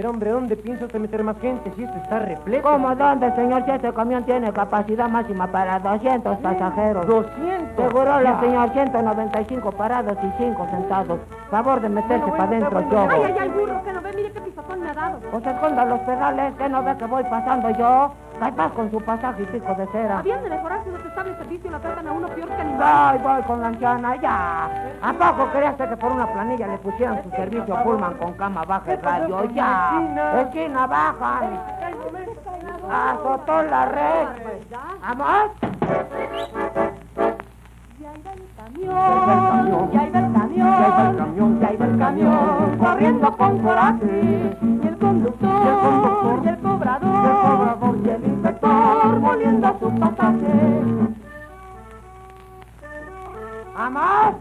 Pero 0.00 0.08
hombre, 0.12 0.30
¿dónde 0.30 0.56
piensa 0.56 0.86
usted 0.86 0.98
meter 0.98 1.22
más 1.22 1.36
gente 1.40 1.70
si 1.76 1.84
esto 1.84 1.94
está 1.98 2.20
repleto? 2.20 2.62
¿Cómo 2.66 2.96
dónde, 2.96 3.30
señor? 3.34 3.62
Si 3.66 3.70
este 3.72 3.92
camión 3.92 4.24
tiene 4.24 4.50
capacidad 4.50 5.10
máxima 5.10 5.46
para 5.48 5.78
200 5.78 6.38
pasajeros. 6.38 7.06
¿200? 7.06 7.76
Seguro, 7.76 8.18
señor, 8.40 8.70
195 8.72 9.72
parados 9.72 10.16
y 10.24 10.42
5 10.42 10.66
sentados. 10.70 11.20
Favor 11.50 11.82
de 11.82 11.90
meterse 11.90 12.16
Bueno, 12.24 12.32
para 12.34 12.44
adentro, 12.44 12.70
bueno. 12.70 12.90
yo. 12.90 13.08
Ay, 13.10 13.22
ay, 13.26 13.36
ay, 13.40 13.48
burro, 13.50 13.82
que 13.84 13.92
no 13.92 14.00
ve, 14.00 14.10
mire 14.16 14.32
qué 14.32 14.40
pisotón 14.40 14.80
me 14.80 14.88
ha 14.88 14.94
dado. 14.94 15.18
Pues 15.30 15.46
esconda 15.46 15.84
los 15.84 16.00
pedales, 16.00 16.54
que 16.54 16.68
no 16.70 16.82
ve 16.82 16.96
que 16.96 17.04
voy 17.04 17.22
pasando 17.24 17.70
yo. 17.72 18.12
Capaz 18.40 18.72
con 18.72 18.90
su 18.90 18.98
pasaje 19.02 19.44
pico 19.44 19.74
de 19.74 19.86
cera. 19.88 20.18
Habían 20.20 20.42
de 20.42 20.48
mejorar 20.48 20.82
si 20.82 20.90
los 20.90 21.04
estables 21.04 21.36
servicio 21.36 21.70
la 21.70 21.78
tratan 21.78 22.08
a 22.08 22.12
uno 22.12 22.26
peor 22.28 22.48
que 22.48 22.62
animal. 22.62 22.82
Ay, 22.82 23.20
voy 23.22 23.42
con 23.42 23.60
la 23.60 23.66
anciana, 23.68 24.16
ya. 24.16 24.64
¿A 25.02 25.12
poco 25.12 25.50
creías 25.52 25.74
que 25.76 25.96
por 25.98 26.12
una 26.12 26.26
planilla 26.26 26.66
le 26.66 26.78
pusieran 26.78 27.22
su 27.22 27.30
servicio 27.30 27.82
Pullman 27.84 28.14
con 28.14 28.32
cama 28.32 28.64
baja 28.64 28.94
y 28.94 28.96
radio? 28.96 29.44
Ya. 29.52 30.40
Esquina 30.40 30.86
baja. 30.86 31.40
Azotó 32.90 33.62
la 33.62 33.84
red. 33.86 34.26
¿Vamos? 35.02 35.50
Y 38.00 38.06
ahí 38.06 38.22
va 38.24 38.32
el 38.32 38.42
camión, 38.56 39.90
y 39.92 39.98
ahí 39.98 40.10
va 40.10 41.10
el 41.10 41.16
camión, 41.16 41.58
y 41.60 41.64
ahí 41.64 41.76
va 41.76 41.84
el 41.84 41.98
camión, 41.98 42.78
corriendo 42.78 43.36
con 43.36 43.58
coraje. 43.58 44.56
Y 44.62 44.86
el 44.86 44.96
conductor, 44.98 46.40
y 46.44 46.48
el 46.48 46.58
cobrador, 46.58 47.09
y 48.04 48.08
el 48.08 48.24
inspector, 48.24 49.20
moliendo 49.20 49.66
a 49.66 49.78
su 49.78 49.98
pasaje. 49.98 50.80
¿Vamos? 53.74 54.36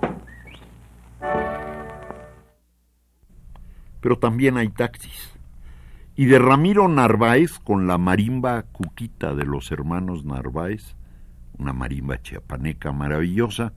Pero 4.02 4.18
también 4.18 4.58
hay 4.58 4.70
taxis. 4.70 5.38
Y 6.16 6.26
de 6.26 6.40
Ramiro 6.40 6.88
Narváez 6.88 7.60
con 7.60 7.88
la 7.88 7.98
marimba 7.98 8.64
Cuquita 8.64 9.34
de 9.34 9.46
los 9.46 9.72
hermanos 9.72 10.26
Narváez, 10.26 10.96
una 11.58 11.74
marimba 11.74 12.22
chiapaneca 12.22 12.92
maravillosa, 12.92 13.74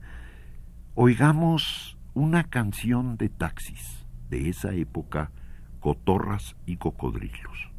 oigamos 0.95 1.97
una 2.13 2.43
canción 2.43 3.17
de 3.17 3.29
taxis 3.29 4.05
de 4.29 4.49
esa 4.49 4.73
época, 4.73 5.31
Cotorras 5.79 6.55
y 6.65 6.77
Cocodrilos. 6.77 7.72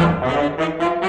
Una 0.00 0.99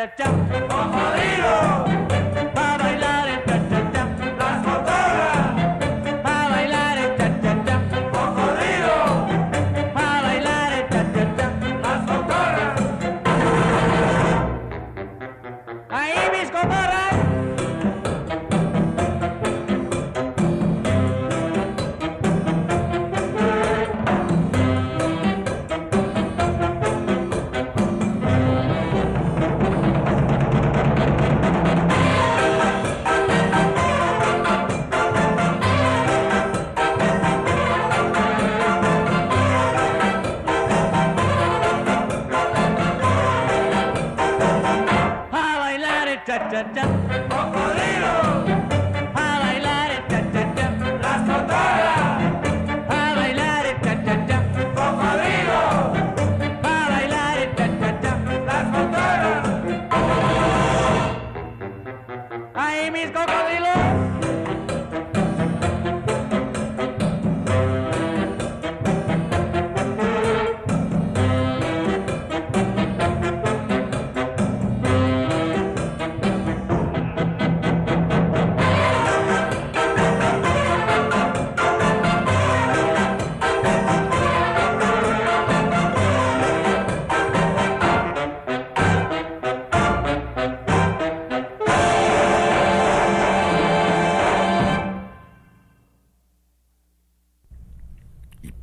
cha-cha-cha. 0.00 0.30
¡Cocodrilo! 0.68 1.89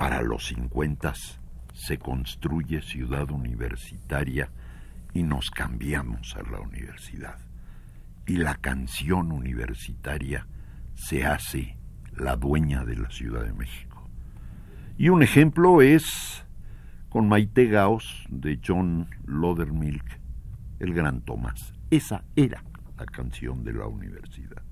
Para 0.08 0.22
los 0.22 0.46
50 0.46 1.14
se 1.74 1.98
construye 1.98 2.82
ciudad 2.82 3.30
universitaria 3.30 4.50
y 5.14 5.22
nos 5.22 5.52
cambiamos 5.52 6.34
a 6.38 6.50
la 6.50 6.62
universidad. 6.62 7.38
Y 8.26 8.38
la 8.38 8.56
canción 8.56 9.34
universitaria 9.34 10.48
se 10.96 11.26
hace 11.26 11.76
la 12.16 12.38
dueña 12.38 12.86
de 12.86 12.96
la 12.96 13.10
Ciudad 13.10 13.44
de 13.44 13.52
México. 13.52 14.08
Y 14.98 15.10
un 15.10 15.24
ejemplo 15.24 15.82
es 15.82 16.46
con 17.10 17.28
Maite 17.28 17.66
Gaos 17.66 18.28
de 18.30 18.62
John 18.66 19.10
Lodermilk, 19.26 20.22
el 20.80 20.94
gran 20.94 21.20
Tomás. 21.20 21.74
Esa 21.92 22.24
era 22.38 22.64
la 22.98 23.06
canción 23.08 23.66
de 23.66 23.74
la 23.74 23.88
universidad. 23.88 24.64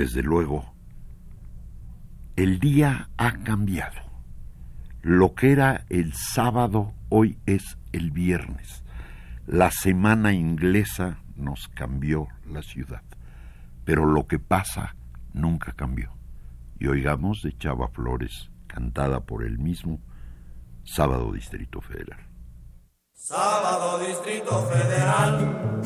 Desde 0.00 0.22
luego, 0.22 0.64
el 2.34 2.58
día 2.58 3.10
ha 3.18 3.32
cambiado. 3.42 4.00
Lo 5.02 5.34
que 5.34 5.52
era 5.52 5.84
el 5.90 6.14
sábado 6.14 6.94
hoy 7.10 7.38
es 7.44 7.76
el 7.92 8.10
viernes. 8.10 8.82
La 9.46 9.70
semana 9.70 10.32
inglesa 10.32 11.18
nos 11.36 11.68
cambió 11.68 12.28
la 12.46 12.62
ciudad, 12.62 13.02
pero 13.84 14.06
lo 14.06 14.26
que 14.26 14.38
pasa 14.38 14.96
nunca 15.34 15.72
cambió. 15.72 16.14
Y 16.78 16.86
oigamos 16.86 17.42
de 17.42 17.52
Chava 17.58 17.88
Flores, 17.88 18.50
cantada 18.68 19.20
por 19.20 19.44
él 19.44 19.58
mismo, 19.58 20.00
Sábado 20.82 21.30
Distrito 21.30 21.82
Federal. 21.82 22.26
Sábado 23.12 23.98
Distrito 23.98 24.62
Federal. 24.62 25.82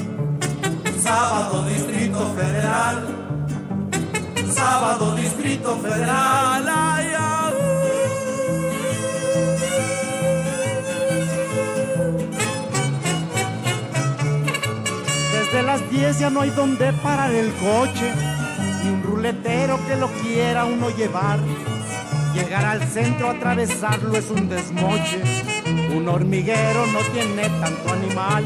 Sábado 1.00 1.66
Distrito 1.66 2.32
Federal 2.34 3.33
sábado 4.54 5.14
Distrito 5.16 5.76
Federal. 5.78 6.64
Desde 15.32 15.62
las 15.62 15.90
10 15.90 16.18
ya 16.18 16.30
no 16.30 16.40
hay 16.40 16.50
donde 16.50 16.92
parar 16.94 17.32
el 17.32 17.52
coche, 17.54 18.12
ni 18.82 18.90
un 18.90 19.02
ruletero 19.02 19.78
que 19.86 19.96
lo 19.96 20.08
quiera 20.08 20.64
uno 20.64 20.90
llevar. 20.90 21.38
Llegar 22.34 22.64
al 22.64 22.82
centro, 22.88 23.30
atravesarlo 23.30 24.16
es 24.16 24.30
un 24.30 24.48
desmoche. 24.48 25.22
Un 25.94 26.08
hormiguero 26.08 26.86
no 26.86 26.98
tiene 27.12 27.48
tanto 27.60 27.92
animal. 27.92 28.44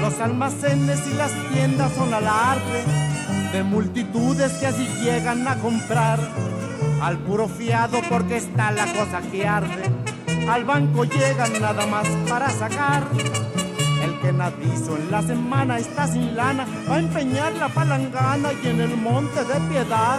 Los 0.00 0.18
almacenes 0.20 1.00
y 1.06 1.14
las 1.14 1.32
tiendas 1.52 1.92
son 1.92 2.12
alarde 2.12 3.08
de 3.52 3.62
multitudes 3.62 4.52
que 4.54 4.66
así 4.66 4.86
llegan 5.02 5.46
a 5.46 5.56
comprar. 5.56 6.18
Al 7.02 7.18
puro 7.18 7.48
fiado 7.48 8.00
porque 8.08 8.36
está 8.36 8.70
la 8.70 8.86
cosa 8.92 9.20
que 9.30 9.46
arde. 9.46 9.84
Al 10.48 10.64
banco 10.64 11.04
llegan 11.04 11.60
nada 11.60 11.86
más 11.86 12.06
para 12.28 12.50
sacar. 12.50 13.04
El 14.02 14.18
que 14.20 14.32
nadizo 14.32 14.96
en 14.96 15.10
la 15.10 15.22
semana 15.22 15.78
está 15.78 16.06
sin 16.06 16.34
lana, 16.36 16.66
va 16.88 16.96
a 16.96 16.98
empeñar 16.98 17.52
la 17.54 17.68
palangana 17.68 18.50
y 18.62 18.68
en 18.68 18.80
el 18.80 18.96
monte 18.96 19.44
de 19.44 19.60
piedad. 19.68 20.18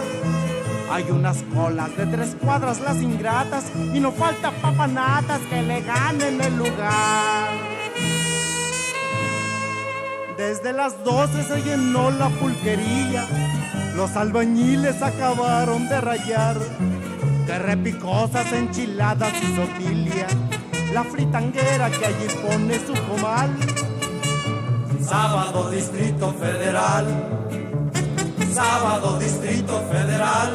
Hay 0.90 1.04
unas 1.10 1.42
colas 1.54 1.96
de 1.96 2.06
tres 2.06 2.36
cuadras 2.42 2.80
las 2.80 3.00
ingratas 3.00 3.70
y 3.94 4.00
no 4.00 4.10
falta 4.12 4.50
papanatas 4.50 5.40
que 5.48 5.62
le 5.62 5.80
ganen 5.82 6.40
el 6.40 6.56
lugar. 6.56 7.69
Desde 10.40 10.72
las 10.72 11.04
12 11.04 11.42
se 11.42 11.62
llenó 11.62 12.10
la 12.10 12.30
pulquería, 12.30 13.26
los 13.94 14.16
albañiles 14.16 15.02
acabaron 15.02 15.86
de 15.86 16.00
rayar, 16.00 16.56
de 17.46 17.58
repicosas 17.58 18.50
enchiladas 18.50 19.34
y 19.42 19.54
sotilia, 19.54 20.26
la 20.94 21.04
fritanguera 21.04 21.90
que 21.90 22.06
allí 22.06 22.26
pone 22.42 22.78
su 22.78 22.94
comal. 23.06 23.50
Sábado 25.06 25.70
Distrito 25.70 26.32
Federal. 26.32 27.06
Sábado 28.50 29.18
Distrito 29.18 29.82
Federal. 29.92 30.54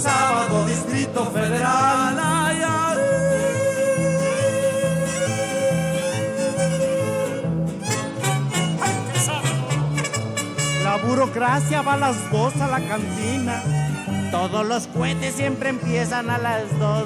Sábado 0.00 0.64
Distrito 0.64 1.24
Federal. 1.32 2.16
Ay, 2.22 2.62
ay. 2.64 2.87
Burocracia 11.08 11.80
va 11.80 11.94
a 11.94 11.96
las 11.96 12.30
dos 12.30 12.54
a 12.60 12.68
la 12.68 12.80
cantina. 12.86 13.62
Todos 14.30 14.66
los 14.66 14.86
cohetes 14.88 15.34
siempre 15.34 15.70
empiezan 15.70 16.28
a 16.28 16.36
las 16.36 16.78
dos. 16.78 17.04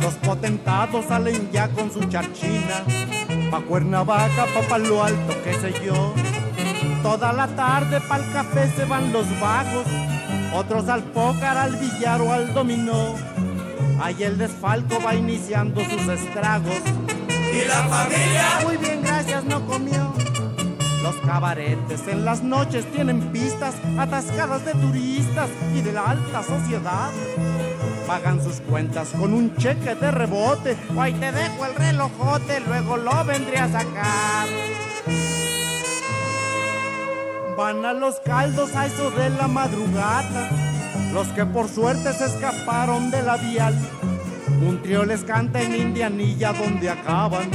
Los 0.00 0.14
potentados 0.14 1.04
salen 1.04 1.50
ya 1.52 1.68
con 1.68 1.92
su 1.92 2.00
charchina. 2.04 2.84
Pa' 3.50 3.60
Cuernavaca, 3.60 4.46
pa' 4.54 4.68
Palo 4.68 5.04
Alto, 5.04 5.34
qué 5.44 5.52
sé 5.54 5.74
yo. 5.84 6.14
Toda 7.02 7.32
la 7.34 7.48
tarde 7.48 8.00
pa'l 8.00 8.24
café 8.32 8.70
se 8.74 8.86
van 8.86 9.12
los 9.12 9.26
vagos. 9.40 9.86
Otros 10.54 10.88
al 10.88 11.02
pócar, 11.02 11.58
al 11.58 11.76
billar 11.76 12.22
o 12.22 12.32
al 12.32 12.54
dominó. 12.54 13.14
Ahí 14.00 14.22
el 14.22 14.38
desfalco 14.38 14.98
va 15.04 15.14
iniciando 15.14 15.82
sus 15.84 16.08
estragos. 16.08 16.80
¿Y 17.28 17.68
la 17.68 17.82
familia? 17.84 18.60
Muy 18.64 18.76
bien, 18.78 19.02
gracias, 19.02 19.44
no 19.44 19.64
comió. 19.66 20.07
Los 21.08 21.16
cabaretes 21.20 22.06
en 22.06 22.26
las 22.26 22.42
noches 22.42 22.84
tienen 22.92 23.32
pistas 23.32 23.74
atascadas 23.98 24.62
de 24.66 24.72
turistas 24.72 25.48
y 25.74 25.80
de 25.80 25.90
la 25.90 26.02
alta 26.02 26.42
sociedad. 26.42 27.08
Pagan 28.06 28.44
sus 28.44 28.60
cuentas 28.60 29.08
con 29.18 29.32
un 29.32 29.56
cheque 29.56 29.94
de 29.94 30.10
rebote. 30.10 30.76
O 30.94 31.00
ahí 31.00 31.14
te 31.14 31.32
dejo 31.32 31.64
el 31.64 31.74
relojote, 31.76 32.60
luego 32.60 32.98
lo 32.98 33.24
vendré 33.24 33.56
a 33.56 33.72
sacar. 33.72 34.48
Van 37.56 37.86
a 37.86 37.94
los 37.94 38.20
caldos 38.20 38.76
a 38.76 38.84
eso 38.84 39.10
de 39.12 39.30
la 39.30 39.48
madrugada. 39.48 40.50
Los 41.14 41.28
que 41.28 41.46
por 41.46 41.70
suerte 41.70 42.12
se 42.12 42.26
escaparon 42.26 43.10
de 43.10 43.22
la 43.22 43.38
vial. 43.38 43.74
Un 44.60 44.82
trío 44.82 45.06
les 45.06 45.24
canta 45.24 45.62
en 45.62 45.74
Indianilla 45.74 46.52
donde 46.52 46.90
acaban 46.90 47.48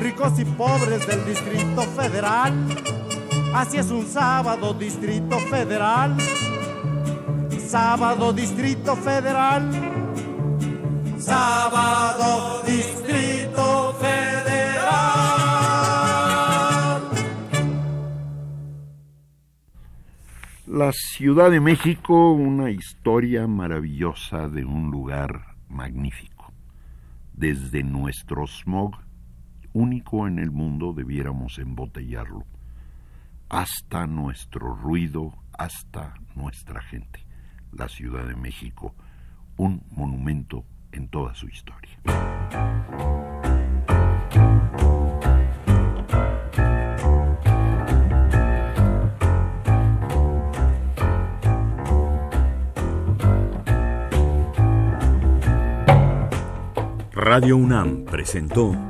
ricos 0.00 0.38
y 0.38 0.44
pobres 0.44 1.06
del 1.06 1.24
Distrito 1.26 1.82
Federal. 1.82 2.54
Así 3.54 3.76
es 3.76 3.90
un 3.90 4.06
sábado, 4.06 4.72
Distrito 4.74 5.38
Federal. 5.38 6.16
Sábado, 7.68 8.32
Distrito 8.32 8.96
Federal. 8.96 9.70
Sábado 11.18 12.62
Distrito 12.66 13.94
Federal. 14.00 14.20
La 20.66 20.92
Ciudad 20.92 21.50
de 21.50 21.60
México, 21.60 22.32
una 22.32 22.70
historia 22.70 23.46
maravillosa 23.46 24.48
de 24.48 24.64
un 24.64 24.90
lugar 24.90 25.56
magnífico. 25.68 26.52
Desde 27.34 27.82
nuestro 27.82 28.46
smog, 28.46 28.96
único 29.72 30.26
en 30.26 30.38
el 30.38 30.50
mundo, 30.50 30.92
debiéramos 30.92 31.58
embotellarlo. 31.58 32.44
Hasta 33.48 34.06
nuestro 34.06 34.74
ruido, 34.74 35.34
hasta 35.58 36.14
nuestra 36.34 36.82
gente. 36.82 37.26
La 37.72 37.88
Ciudad 37.88 38.26
de 38.26 38.36
México, 38.36 38.94
un 39.56 39.82
monumento 39.90 40.64
en 40.92 41.08
toda 41.08 41.34
su 41.34 41.48
historia. 41.48 41.98
Radio 57.12 57.58
UNAM 57.58 58.06
presentó 58.06 58.89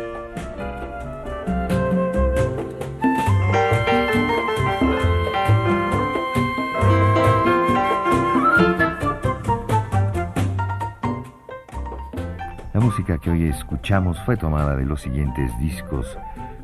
Música 12.91 13.19
que 13.19 13.29
hoy 13.29 13.45
escuchamos 13.45 14.19
fue 14.25 14.35
tomada 14.35 14.75
de 14.75 14.85
los 14.85 14.99
siguientes 14.99 15.57
discos. 15.59 16.17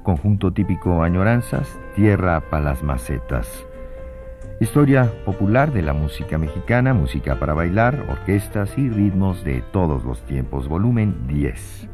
Conjunto 0.04 0.52
típico 0.52 1.02
Añoranzas, 1.02 1.80
Tierra 1.96 2.42
para 2.42 2.66
las 2.66 2.84
Macetas. 2.84 3.66
Historia 4.60 5.10
popular 5.24 5.72
de 5.72 5.84
la 5.84 5.94
música 5.94 6.38
mexicana, 6.38 6.94
música 6.94 7.40
para 7.40 7.54
bailar, 7.54 8.06
orquestas 8.10 8.78
y 8.78 8.90
ritmos 8.90 9.46
de 9.46 9.62
todos 9.72 10.04
los 10.04 10.22
tiempos, 10.26 10.68
volumen 10.68 11.28
10. 11.30 11.88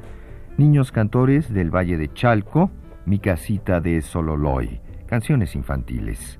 Niños 0.57 0.91
cantores 0.91 1.53
del 1.53 1.69
Valle 1.69 1.97
de 1.97 2.11
Chalco, 2.11 2.71
Mi 3.05 3.19
casita 3.19 3.81
de 3.81 4.01
Sololoy, 4.01 4.81
canciones 5.05 5.53
infantiles. 5.53 6.39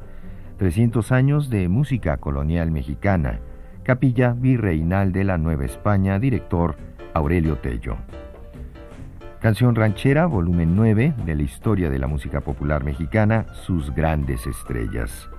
300 0.58 1.12
años 1.12 1.52
de 1.52 1.70
música 1.70 2.18
colonial 2.18 2.72
mexicana, 2.72 3.40
Capilla 3.84 4.34
Virreinal 4.34 5.12
de 5.12 5.26
la 5.26 5.38
Nueva 5.38 5.66
España, 5.66 6.18
director 6.18 6.76
Aurelio 7.14 7.58
Tello. 7.58 7.98
Canción 9.40 9.76
ranchera, 9.76 10.26
volumen 10.26 10.76
9 10.76 11.14
de 11.26 11.36
la 11.36 11.42
historia 11.44 11.90
de 11.90 12.00
la 12.00 12.08
música 12.08 12.42
popular 12.42 12.84
mexicana, 12.84 13.46
sus 13.54 13.94
grandes 13.94 14.48
estrellas. 14.48 15.30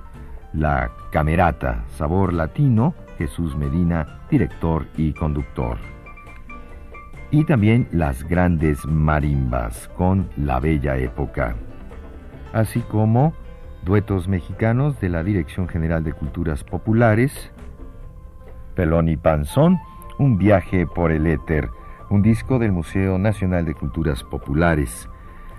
La 0.53 0.91
Camerata, 1.11 1.85
sabor 1.97 2.33
latino, 2.33 2.95
Jesús 3.19 3.57
Medina, 3.57 4.21
director 4.31 4.87
y 4.97 5.15
conductor. 5.15 5.79
Y 7.31 7.45
también 7.45 7.89
las 7.93 8.23
grandes 8.25 8.85
marimbas 8.85 9.89
con 9.97 10.29
La 10.37 10.61
Bella 10.61 10.97
Época. 10.99 11.57
Así 12.53 12.81
como 12.81 13.35
duetos 13.85 14.29
mexicanos 14.29 15.01
de 15.01 15.09
la 15.09 15.25
Dirección 15.25 15.67
General 15.67 16.05
de 16.05 16.13
Culturas 16.13 16.63
Populares, 16.63 17.51
Pelón 18.75 19.09
y 19.09 19.17
Panzón, 19.17 19.81
un 20.19 20.39
viaje 20.39 20.87
por 20.87 21.11
el 21.11 21.27
éter, 21.27 21.71
un 22.11 22.23
disco 22.23 22.59
del 22.59 22.73
Museo 22.73 23.19
Nacional 23.19 23.65
de 23.65 23.75
Culturas 23.75 24.23
Populares. 24.23 25.09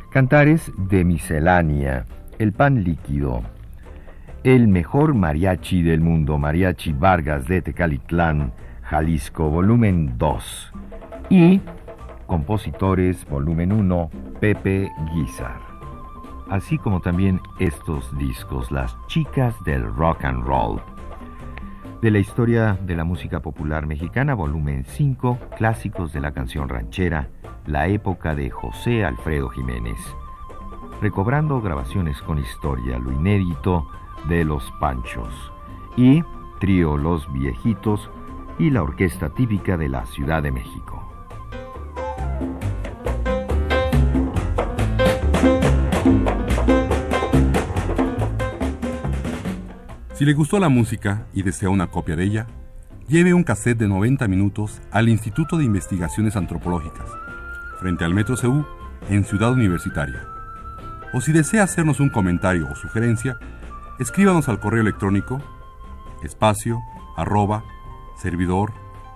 Cantares 0.09 0.71
de 0.77 1.03
Miscelánea, 1.03 2.05
El 2.39 2.53
Pan 2.53 2.83
Líquido, 2.83 3.41
El 4.43 4.67
Mejor 4.67 5.13
Mariachi 5.13 5.81
del 5.83 6.01
Mundo, 6.01 6.37
Mariachi 6.37 6.93
Vargas 6.93 7.47
de 7.47 7.61
Tecalitlán, 7.61 8.53
Jalisco, 8.83 9.49
volumen 9.49 10.17
2. 10.17 10.73
Y 11.29 11.61
Compositores, 12.27 13.25
volumen 13.29 13.71
1, 13.71 14.09
Pepe 14.39 14.89
Guizar. 15.13 15.59
Así 16.49 16.77
como 16.77 17.01
también 17.01 17.39
estos 17.59 18.15
discos, 18.17 18.71
Las 18.71 18.95
Chicas 19.07 19.55
del 19.63 19.83
Rock 19.83 20.25
and 20.25 20.43
Roll. 20.43 20.81
De 22.05 22.11
la 22.11 22.19
historia 22.19 22.77
de 22.85 22.95
la 22.95 23.03
música 23.03 23.39
popular 23.39 23.87
mexicana, 23.87 24.35
volumen 24.35 24.85
5, 24.85 25.39
Clásicos 25.57 26.13
de 26.13 26.19
la 26.19 26.33
canción 26.33 26.69
ranchera, 26.69 27.29
la 27.65 27.87
época 27.87 28.35
de 28.35 28.51
José 28.51 29.03
Alfredo 29.03 29.49
Jiménez. 29.49 29.97
Recobrando 31.01 31.59
grabaciones 31.61 32.21
con 32.21 32.37
historia, 32.37 32.99
lo 32.99 33.11
inédito 33.11 33.87
de 34.29 34.45
Los 34.45 34.71
Panchos. 34.79 35.51
Y 35.97 36.23
Trío 36.59 36.95
Los 36.95 37.25
Viejitos 37.33 38.11
y 38.59 38.69
la 38.69 38.83
orquesta 38.83 39.31
típica 39.31 39.75
de 39.75 39.89
la 39.89 40.05
Ciudad 40.05 40.43
de 40.43 40.51
México. 40.51 41.01
Si 50.15 50.23
le 50.23 50.31
gustó 50.31 50.59
la 50.59 50.69
música 50.69 51.25
y 51.33 51.43
desea 51.43 51.69
una 51.69 51.87
copia 51.87 52.15
de 52.15 52.23
ella, 52.23 52.47
lleve 53.09 53.33
un 53.33 53.43
cassette 53.43 53.79
de 53.79 53.89
90 53.89 54.29
minutos 54.29 54.81
al 54.89 55.09
Instituto 55.09 55.57
de 55.57 55.65
Investigaciones 55.65 56.37
Antropológicas, 56.37 57.09
frente 57.81 58.05
al 58.05 58.13
Metro 58.13 58.37
CU, 58.37 58.65
en 59.09 59.25
Ciudad 59.25 59.51
Universitaria. 59.51 60.25
O 61.13 61.19
si 61.19 61.33
desea 61.33 61.63
hacernos 61.63 61.99
un 61.99 62.09
comentario 62.09 62.65
o 62.71 62.75
sugerencia, 62.75 63.37
escríbanos 63.99 64.47
al 64.47 64.61
correo 64.61 64.83
electrónico 64.83 65.41
espacio 66.23 66.79
arroba 67.17 67.65
servidor 68.17 68.71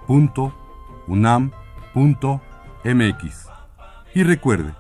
punto 0.06 0.54
unam 1.08 1.52
punto 1.94 2.42
mx. 2.84 3.48
Y 4.14 4.24
recuerde, 4.24 4.74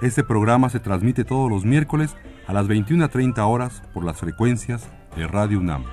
este 0.00 0.22
programa 0.22 0.70
se 0.70 0.78
transmite 0.78 1.24
todos 1.24 1.50
los 1.50 1.64
miércoles 1.64 2.14
a 2.46 2.52
las 2.52 2.68
21.30 2.68 3.38
horas 3.40 3.82
por 3.92 4.04
las 4.04 4.18
frecuencias 4.18 4.88
de 5.16 5.26
Radio 5.26 5.58
UNAM. 5.58 5.84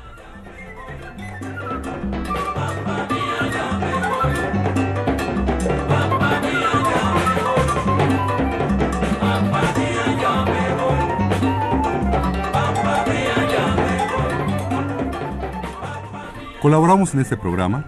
Colaboramos 16.62 17.14
en 17.14 17.20
este 17.20 17.36
programa 17.36 17.86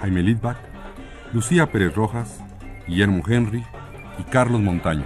Jaime 0.00 0.22
Lidbach, 0.22 0.56
Lucía 1.32 1.70
Pérez 1.70 1.94
Rojas, 1.94 2.40
Guillermo 2.86 3.22
Henry 3.26 3.64
y 4.18 4.22
Carlos 4.24 4.60
Montaño. 4.60 5.04